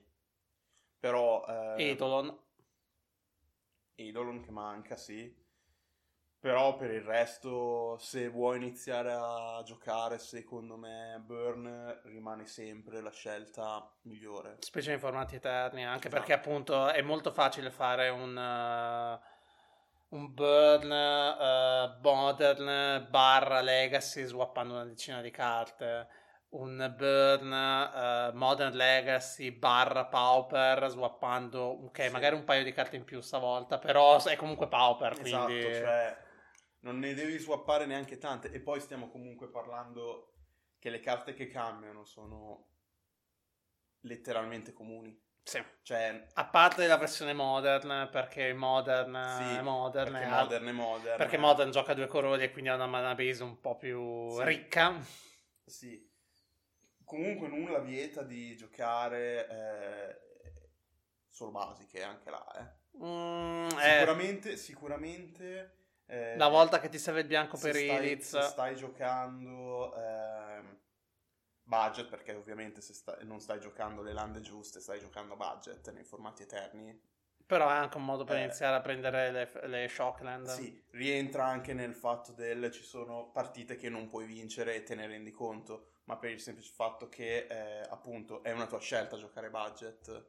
Però... 0.99 1.43
Eh, 1.47 1.81
Eidolon. 1.83 2.39
Eidolon 3.95 4.41
che 4.41 4.51
manca, 4.51 4.95
sì. 4.95 5.35
Però 6.37 6.75
per 6.75 6.91
il 6.91 7.01
resto, 7.01 7.97
se 7.97 8.29
vuoi 8.29 8.57
iniziare 8.57 9.13
a 9.13 9.63
giocare, 9.65 10.19
secondo 10.19 10.77
me 10.77 11.19
Burn 11.25 12.01
rimane 12.03 12.45
sempre 12.45 13.01
la 13.01 13.09
scelta 13.11 13.91
migliore. 14.03 14.57
specie 14.59 14.93
in 14.93 14.99
formati 14.99 15.33
eterni, 15.35 15.83
anche 15.83 16.07
Esatto. 16.07 16.15
perché 16.15 16.33
appunto 16.33 16.87
è 16.89 17.01
molto 17.01 17.31
facile 17.31 17.71
fare 17.71 18.09
un, 18.09 18.37
eh, 18.37 19.19
un 20.09 20.33
burn 20.33 20.91
eh, 20.91 21.99
modern 22.01 23.07
barra 23.09 23.61
legacy 23.61 24.25
swappando 24.25 24.73
una 24.73 24.85
decina 24.85 25.21
di 25.21 25.31
carte. 25.31 26.07
Un 26.49 26.93
burn 26.97 27.53
eh, 27.53 28.31
modern 28.33 28.75
legacy 28.75 29.51
barra 29.51 30.05
pauper 30.05 30.89
swappando, 30.89 31.61
ok, 31.85 32.05
Sì. 32.05 32.09
magari 32.09 32.35
un 32.35 32.43
paio 32.43 32.63
di 32.63 32.71
carte 32.71 32.95
in 32.95 33.03
più 33.03 33.21
stavolta, 33.21 33.77
però 33.77 34.23
è 34.23 34.35
comunque 34.35 34.67
pauper, 34.67 35.19
Esatto, 35.19 35.45
quindi... 35.45 35.61
cioè 35.73 36.17
non 36.81 36.97
ne 36.97 37.13
devi 37.13 37.37
swappare 37.37 37.85
neanche 37.85 38.17
tante. 38.17 38.51
E 38.51 38.61
poi 38.61 38.79
stiamo 38.79 39.09
comunque 39.09 39.49
parlando 39.49 40.33
che 40.79 40.89
le 40.89 40.99
carte 41.01 41.33
che 41.33 41.47
cambiano 41.47 42.03
sono 42.05 42.67
letteralmente 44.01 44.73
comuni. 44.73 45.15
Sì. 45.43 45.63
Cioè, 45.81 46.27
A 46.33 46.45
parte 46.45 46.85
la 46.85 46.97
versione 46.97 47.33
modern, 47.33 48.09
perché 48.11 48.53
modern 48.53 49.11
Sì, 49.37 49.57
è 49.57 49.61
modern, 49.61 50.11
perché 50.11 50.25
è- 50.27 50.29
modern 50.29 50.67
è 50.67 50.71
modern. 50.71 51.17
perché 51.17 51.37
modern 51.37 51.71
gioca 51.71 51.93
due 51.93 52.05
colori 52.07 52.43
e 52.43 52.51
quindi 52.51 52.69
ha 52.69 52.75
una 52.75 52.85
mana 52.87 53.15
base 53.15 53.41
un 53.43 53.59
po' 53.59 53.75
più 53.75 54.29
Sì. 54.35 54.43
ricca. 54.43 54.93
Sì. 55.65 56.07
Comunque 57.03 57.47
nulla 57.47 57.79
vieta 57.79 58.21
di 58.21 58.55
giocare 58.55 59.47
eh, 59.47 60.19
solo 61.27 61.49
basiche, 61.51 62.03
anche 62.03 62.29
là, 62.29 62.45
eh. 62.59 62.77
Mm, 63.03 63.67
eh, 63.79 63.97
Sicuramente, 63.97 64.57
sicuramente... 64.57 65.77
eh, 66.05 66.35
la 66.37 66.47
volta 66.49 66.79
che 66.79 66.89
ti 66.89 66.99
serve 66.99 67.21
il 67.21 67.27
bianco 67.27 67.57
per 67.57 67.73
stai, 67.75 67.97
Ilitz, 68.05 68.29
se 68.29 68.41
stai 68.43 68.75
giocando 68.75 69.95
ehm, 69.95 70.79
budget, 71.69 72.07
perché 72.09 72.33
ovviamente 72.33 72.81
se 72.81 72.93
sta- 72.93 73.17
non 73.21 73.39
stai 73.39 73.59
giocando 73.59 74.01
le 74.01 74.11
lande 74.11 74.41
giuste, 74.41 74.79
stai 74.81 74.99
giocando 74.99 75.35
budget 75.37 75.91
nei 75.91 76.03
formati 76.03 76.41
eterni, 76.43 76.99
però 77.45 77.69
è 77.69 77.73
anche 77.73 77.97
un 77.97 78.05
modo 78.05 78.23
per 78.25 78.37
Eh. 78.37 78.43
iniziare 78.43 78.75
a 78.75 78.81
prendere 78.81 79.31
le, 79.31 79.67
le 79.67 79.87
Shockland. 79.87 80.47
sì, 80.47 80.83
rientra 80.91 81.45
anche 81.45 81.73
nel 81.73 81.93
fatto 81.95 82.31
del 82.31 82.71
ci 82.71 82.83
sono 82.83 83.29
partite 83.31 83.75
che 83.75 83.89
non 83.89 84.07
puoi 84.07 84.25
vincere 84.25 84.75
e 84.75 84.83
te 84.83 84.95
ne 84.95 85.07
rendi 85.07 85.31
conto, 85.31 85.91
ma 86.05 86.17
per 86.17 86.31
il 86.31 86.39
semplice 86.41 86.71
fatto 86.73 87.07
che 87.07 87.45
eh, 87.49 87.81
appunto 87.89 88.43
è 88.43 88.51
una 88.51 88.67
tua 88.67 88.79
scelta 88.79 89.17
giocare 89.17 89.49
budget. 89.49 90.25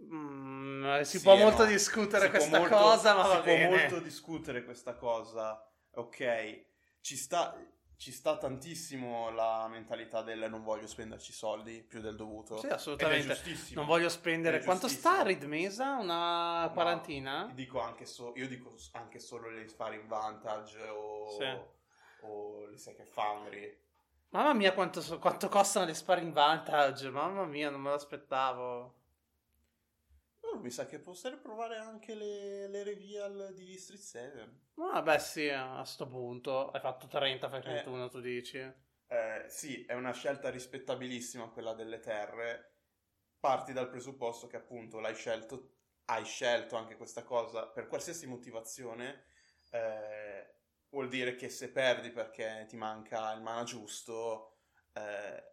Mm, 0.00 1.00
si 1.02 1.18
Sì 1.18 1.22
può 1.22 1.36
molto 1.36 1.62
no. 1.64 1.68
discutere 1.70 2.24
Si 2.24 2.30
può 2.30 2.38
questa 2.38 2.58
molto- 2.58 2.76
cosa, 2.76 3.14
ma 3.14 3.22
si 3.22 3.28
va 3.28 3.34
può 3.36 3.44
bene. 3.44 3.68
molto 3.68 4.00
discutere 4.00 4.64
questa 4.64 4.94
cosa, 4.94 5.64
ok? 5.92 6.64
Ci 7.00 7.16
sta, 7.16 7.56
ci 8.02 8.10
sta 8.10 8.36
tantissimo 8.36 9.30
la 9.30 9.68
mentalità 9.70 10.22
del 10.22 10.50
non 10.50 10.64
voglio 10.64 10.88
spenderci 10.88 11.32
soldi 11.32 11.84
più 11.84 12.00
del 12.00 12.16
dovuto. 12.16 12.56
Sì, 12.58 12.66
assolutamente. 12.66 13.28
giustissimo. 13.28 13.78
Non 13.82 13.88
voglio 13.88 14.08
spendere. 14.08 14.60
Quanto 14.64 14.88
sta 14.88 15.22
Rid 15.22 15.44
Mesa? 15.44 15.94
Una 16.00 16.68
quarantina? 16.72 17.48
dico 17.54 17.80
anche 17.80 18.04
so- 18.04 18.32
io 18.34 18.48
dico 18.48 18.74
anche 18.94 19.20
solo 19.20 19.50
le 19.50 19.68
Sparring 19.68 20.06
Vantage 20.08 20.80
o, 20.88 21.28
Sì. 21.38 21.56
o 22.22 22.66
le 22.66 22.76
Second 22.76 23.06
Foundry. 23.06 23.78
Mamma 24.30 24.52
mia, 24.52 24.72
quanto, 24.72 25.00
so- 25.00 25.20
quanto 25.20 25.48
costano 25.48 25.86
le 25.86 25.94
sparring 25.94 26.32
vantage? 26.32 27.08
Mamma 27.08 27.44
mia, 27.44 27.70
non 27.70 27.82
me 27.82 27.90
l'aspettavo. 27.90 28.94
Oh, 30.52 30.58
mi 30.60 30.70
sa 30.70 30.86
che 30.86 31.00
potrei 31.00 31.36
provare 31.36 31.76
anche 31.78 32.14
le, 32.14 32.68
le 32.68 32.84
reveal 32.84 33.52
di 33.54 33.76
Street 33.76 34.00
7. 34.00 34.60
Vabbè, 34.74 35.18
sì, 35.18 35.48
a 35.48 35.82
sto 35.84 36.06
punto. 36.06 36.70
Hai 36.70 36.80
fatto 36.80 37.06
30, 37.06 37.48
fai 37.48 37.62
Eh. 37.62 37.62
31, 37.62 38.08
tu 38.10 38.20
dici. 38.20 38.58
Eh, 39.06 39.44
sì, 39.48 39.84
è 39.84 39.94
una 39.94 40.12
scelta 40.12 40.48
rispettabilissima 40.50 41.48
quella 41.50 41.74
delle 41.74 42.00
terre. 42.00 42.70
Parti 43.38 43.72
dal 43.72 43.88
presupposto 43.88 44.46
che 44.46 44.56
appunto 44.56 45.00
l'hai 45.00 45.14
scelto, 45.14 45.76
hai 46.06 46.24
scelto 46.24 46.76
anche 46.76 46.96
questa 46.96 47.22
cosa 47.24 47.66
per 47.68 47.86
qualsiasi 47.88 48.26
motivazione. 48.26 49.24
eh, 49.70 50.54
vuol 50.90 51.08
dire 51.08 51.34
che 51.34 51.48
se 51.48 51.70
perdi 51.72 52.10
perché 52.10 52.66
ti 52.68 52.76
manca 52.76 53.32
il 53.32 53.40
mana 53.42 53.62
giusto, 53.64 54.58
eh, 54.92 55.51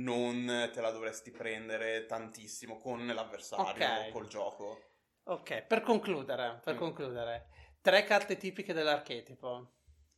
non 0.00 0.70
te 0.72 0.80
la 0.80 0.90
dovresti 0.90 1.30
prendere 1.30 2.06
tantissimo 2.06 2.76
con 2.78 3.06
l'avversario, 3.06 3.84
Ok. 4.04 4.10
col 4.10 4.26
gioco. 4.28 4.90
Ok, 5.24 5.62
per 5.62 5.80
concludere, 5.82 6.60
per 6.64 6.74
Mm. 6.74 6.78
concludere. 6.78 7.46
Tre 7.80 8.04
carte 8.04 8.36
tipiche 8.36 8.72
dell'archetipo. 8.72 9.72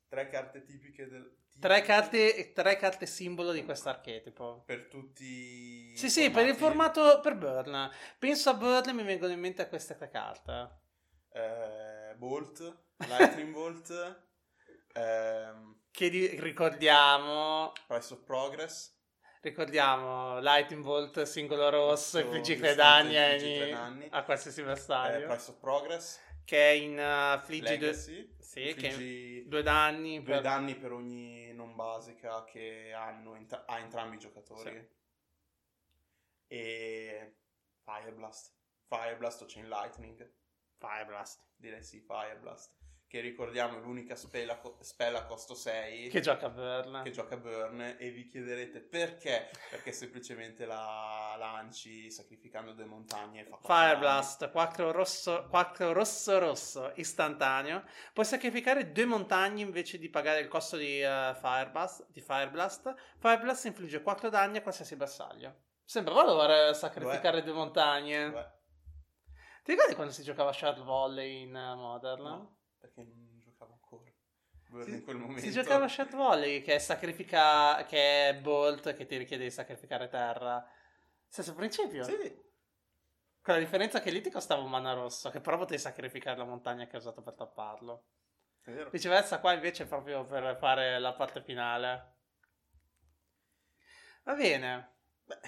Tre 0.09 0.29
carte 0.29 0.63
tipiche 0.65 1.09
del... 1.09 1.43
Tre 1.59 1.83
carte, 1.83 2.53
tre 2.53 2.77
carte 2.77 3.07
simbolo 3.07 3.53
di 3.53 3.65
questo 3.65 3.89
archetipo. 3.89 4.63
per 4.67 4.87
tutti 4.89 5.97
Sì, 5.97 6.11
sì, 6.11 6.31
per 6.31 6.47
il 6.47 6.57
formato 6.57 7.21
per 7.21 7.37
Burn. 7.37 7.91
Penso 8.19 8.51
a 8.51 8.55
Burn 8.55 8.89
e 8.89 8.93
mi 8.93 9.05
vengono 9.05 9.33
in 9.33 9.39
mente 9.41 9.69
queste 9.69 9.95
tre 9.97 10.09
carte. 10.11 10.71
Eh, 11.33 12.15
Bolt, 12.17 12.77
Lightning 13.07 13.53
Bolt, 13.55 14.21
ehm, 14.95 15.81
Che 15.91 16.11
di- 16.11 16.41
ricordiamo, 16.41 17.73
Price 17.87 18.13
of 18.15 18.23
Progress, 18.25 18.94
ricordiamo 19.45 20.41
Lightning 20.41 20.83
Bolt 20.83 21.23
singolo 21.23 21.69
rosso, 21.69 22.19
3 22.27 22.41
distante, 22.41 22.75
danni 23.69 24.09
a, 24.11 24.23
qualsiasi 24.25 24.63
eh, 24.63 24.65
bersaglio. 24.65 25.27
Price 25.27 25.51
of 25.51 25.59
Progress, 25.59 26.21
che 26.45 26.71
è 26.71 26.73
in 26.73 26.97
uh, 26.97 27.35
affliggi 27.37 27.77
due, 27.77 27.93
sì, 27.95 28.29
infliggi 28.39 29.47
due 29.47 29.63
danni 29.63 30.23
due 30.23 30.35
per- 30.35 30.43
danni 30.43 30.75
per 30.77 30.93
ogni 30.93 31.53
non 31.53 31.75
basica 31.75 32.45
che 32.45 32.93
hanno 32.93 33.35
ent- 33.35 33.65
a 33.67 33.79
entrambi 33.79 34.17
i 34.17 34.19
giocatori. 34.19 34.93
E 36.47 37.37
Fire 37.85 38.13
Blast, 38.13 38.55
Fire 38.89 39.17
Blast 39.17 39.43
o 39.43 39.47
Chain 39.47 39.69
Lightning. 39.69 40.33
Fire 40.79 41.05
Blast. 41.05 41.43
Direi 41.57 41.83
sì, 41.83 42.01
Fire 42.01 42.39
Blast. 42.41 42.73
Che 43.15 43.21
ricordiamo 43.21 43.79
è 43.79 43.81
l'unica 43.81 44.17
spell 44.17 44.49
a, 44.51 44.57
co- 44.59 44.77
spell 44.81 45.15
a 45.15 45.25
costo 45.25 45.55
6 45.55 46.09
Che 46.09 46.19
gioca 46.19 46.49
Burn. 46.51 47.03
che 47.05 47.13
gioca 47.13 47.37
Burn 47.37 47.95
e 47.97 48.11
vi 48.11 48.27
chiederete 48.27 48.81
perché? 48.81 49.51
Perché 49.71 49.93
semplicemente 49.93 50.67
la 50.67 51.37
lanci 51.39 52.11
sacrificando 52.11 52.73
due 52.73 52.87
montagne 52.87 53.45
fa 53.45 53.57
Fire 53.63 53.87
danni. 53.91 53.99
Blast, 54.01 54.51
4 54.51 54.91
rosso, 54.91 55.47
4 55.49 55.93
rosso 55.93 56.39
rosso, 56.41 56.91
istantaneo. 56.97 57.85
Puoi 58.13 58.27
sacrificare 58.27 58.91
due 58.91 59.05
montagne 59.05 59.63
invece 59.63 59.97
di 59.99 60.09
pagare 60.09 60.41
il 60.41 60.49
costo 60.49 60.77
di, 60.77 61.01
eh, 61.01 61.37
Fire 61.41 61.71
Blast, 61.71 62.07
di 62.11 62.21
Fire 62.21 62.51
Blast. 62.51 62.93
Fire 63.21 63.39
Blast 63.39 63.67
infligge 63.67 64.03
4 64.03 64.29
danni 64.29 64.57
a 64.57 64.63
qualsiasi 64.63 64.97
bersaglio. 64.97 65.55
Sembra 65.85 66.15
valore 66.15 66.75
sacrificare 66.75 67.45
due 67.45 67.53
montagne. 67.55 68.31
Beh, 68.33 68.51
Ti 69.63 69.71
ricordi 69.71 69.95
quando 69.95 70.13
si 70.13 70.25
giocava 70.25 70.53
Shard 70.53 70.83
Volley 70.83 71.43
in 71.43 71.55
eh, 71.55 71.75
Modern? 71.77 72.23
no, 72.25 72.57
perché 72.85 73.03
non 73.03 73.39
giocavo 73.41 73.73
ancora. 73.73 74.13
Si, 74.85 74.91
in 74.91 75.05
quel 75.05 75.17
momento. 75.17 75.41
si 75.41 75.51
giocava 75.51 75.87
Shard 75.89 76.15
Volley 76.15 76.61
che 76.61 76.75
è, 76.75 76.79
sacrifica, 76.79 77.85
che 77.85 78.29
è 78.29 78.35
Bolt 78.37 78.95
che 78.95 79.07
ti 79.07 79.17
richiede 79.17 79.45
di 79.45 79.51
sacrificare 79.51 80.09
terra. 80.09 80.67
Stesso 81.27 81.55
principio. 81.55 82.05
Sì, 82.05 82.15
Con 83.41 83.55
la 83.55 83.61
differenza 83.61 84.01
che 84.01 84.11
lì 84.11 84.21
ti 84.21 84.31
costava 84.31 84.63
un 84.63 84.71
mana 84.71 84.93
rosso, 84.93 85.31
che 85.31 85.41
però 85.41 85.57
potevi 85.57 85.81
sacrificare 85.81 86.37
la 86.37 86.45
montagna 86.45 86.87
che 86.87 86.97
hai 86.97 87.03
usato 87.03 87.23
per 87.23 87.35
tapparlo. 87.35 88.05
Viceversa, 88.91 89.41
qua 89.41 89.53
invece 89.53 89.85
è 89.85 89.87
proprio 89.87 90.25
per 90.25 90.57
fare 90.59 90.99
la 90.99 91.13
parte 91.13 91.43
finale. 91.43 92.13
Va 94.25 94.35
bene. 94.35 94.97
Beh, 95.25 95.41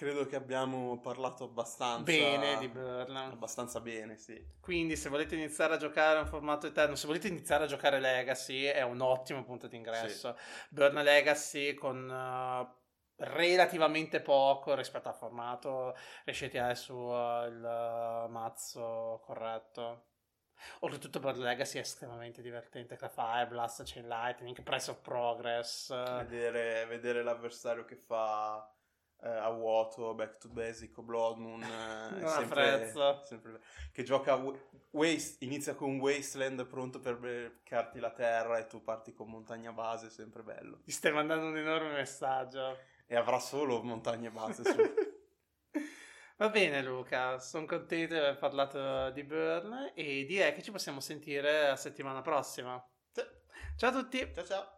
credo 0.00 0.24
che 0.24 0.34
abbiamo 0.34 0.98
parlato 0.98 1.44
abbastanza 1.44 2.04
Bene 2.04 2.56
di 2.56 2.68
Burn. 2.68 3.14
Abbastanza 3.14 3.80
bene, 3.80 4.16
sì. 4.16 4.42
Quindi, 4.58 4.96
se 4.96 5.10
volete 5.10 5.34
iniziare 5.34 5.74
a 5.74 5.76
giocare 5.76 6.16
a 6.16 6.22
un 6.22 6.26
formato 6.26 6.66
eterno, 6.66 6.94
se 6.94 7.06
volete 7.06 7.28
iniziare 7.28 7.64
a 7.64 7.66
giocare 7.66 8.00
Legacy, 8.00 8.62
è 8.62 8.80
un 8.80 9.02
ottimo 9.02 9.44
punto 9.44 9.66
di 9.66 9.76
ingresso. 9.76 10.38
Burn 10.70 10.94
Legacy 11.02 11.74
con 11.74 12.10
eh, 12.10 13.24
relativamente 13.26 14.22
poco 14.22 14.74
rispetto 14.74 15.08
al 15.08 15.14
formato, 15.14 15.94
riesce 16.24 16.46
a 16.46 16.48
tirare 16.48 16.76
su 16.76 16.94
eh, 16.94 17.48
il 17.48 17.62
eh, 17.62 18.28
mazzo 18.30 19.20
corretto. 19.22 20.06
Oltretutto, 20.80 21.20
Burn 21.20 21.40
Legacy 21.40 21.76
è 21.76 21.82
estremamente 21.82 22.40
divertente. 22.40 22.96
Tra 22.96 23.10
Fire 23.10 23.48
Blast, 23.48 23.82
Chain 23.84 24.08
Lightning, 24.08 24.62
Price 24.62 24.90
of 24.90 25.02
Progress. 25.02 25.92
Vedere, 26.24 26.86
vedere 26.86 27.22
l'avversario 27.22 27.84
che 27.84 27.96
fa 27.96 28.66
eh, 29.22 29.28
a 29.28 29.50
vuoto, 29.50 30.14
back 30.14 30.38
to 30.38 30.48
basic 30.48 30.96
o 30.98 31.02
Blood 31.02 31.38
Moon. 31.38 31.62
eh, 32.20 32.26
sempre, 32.26 32.92
sempre- 33.24 33.60
che 33.92 34.02
gioca 34.02 34.40
waste, 34.90 35.44
inizia 35.44 35.74
con 35.74 35.98
Wasteland 35.98 36.66
pronto 36.66 37.00
per 37.00 37.18
beccarti 37.18 38.00
la 38.00 38.10
terra 38.10 38.58
e 38.58 38.66
tu 38.66 38.82
parti 38.82 39.12
con 39.12 39.28
montagna 39.28 39.72
base, 39.72 40.10
sempre 40.10 40.42
bello. 40.42 40.80
Ti 40.84 40.92
stai 40.92 41.12
mandando 41.12 41.46
un 41.46 41.56
enorme 41.56 41.92
messaggio. 41.92 42.78
E 43.06 43.16
avrà 43.16 43.38
solo 43.38 43.82
montagne 43.82 44.30
base 44.30 44.64
su. 44.64 44.76
Va 46.36 46.48
bene 46.48 46.82
Luca, 46.82 47.38
sono 47.38 47.66
contento 47.66 48.14
di 48.14 48.18
aver 48.18 48.38
parlato 48.38 49.10
di 49.10 49.22
Burn 49.24 49.92
e 49.94 50.24
direi 50.24 50.54
che 50.54 50.62
ci 50.62 50.70
possiamo 50.70 51.00
sentire 51.00 51.68
la 51.68 51.76
settimana 51.76 52.22
prossima. 52.22 52.82
Ciao 53.76 53.90
a 53.90 53.92
tutti! 53.92 54.30
ciao 54.34 54.44
ciao. 54.44 54.66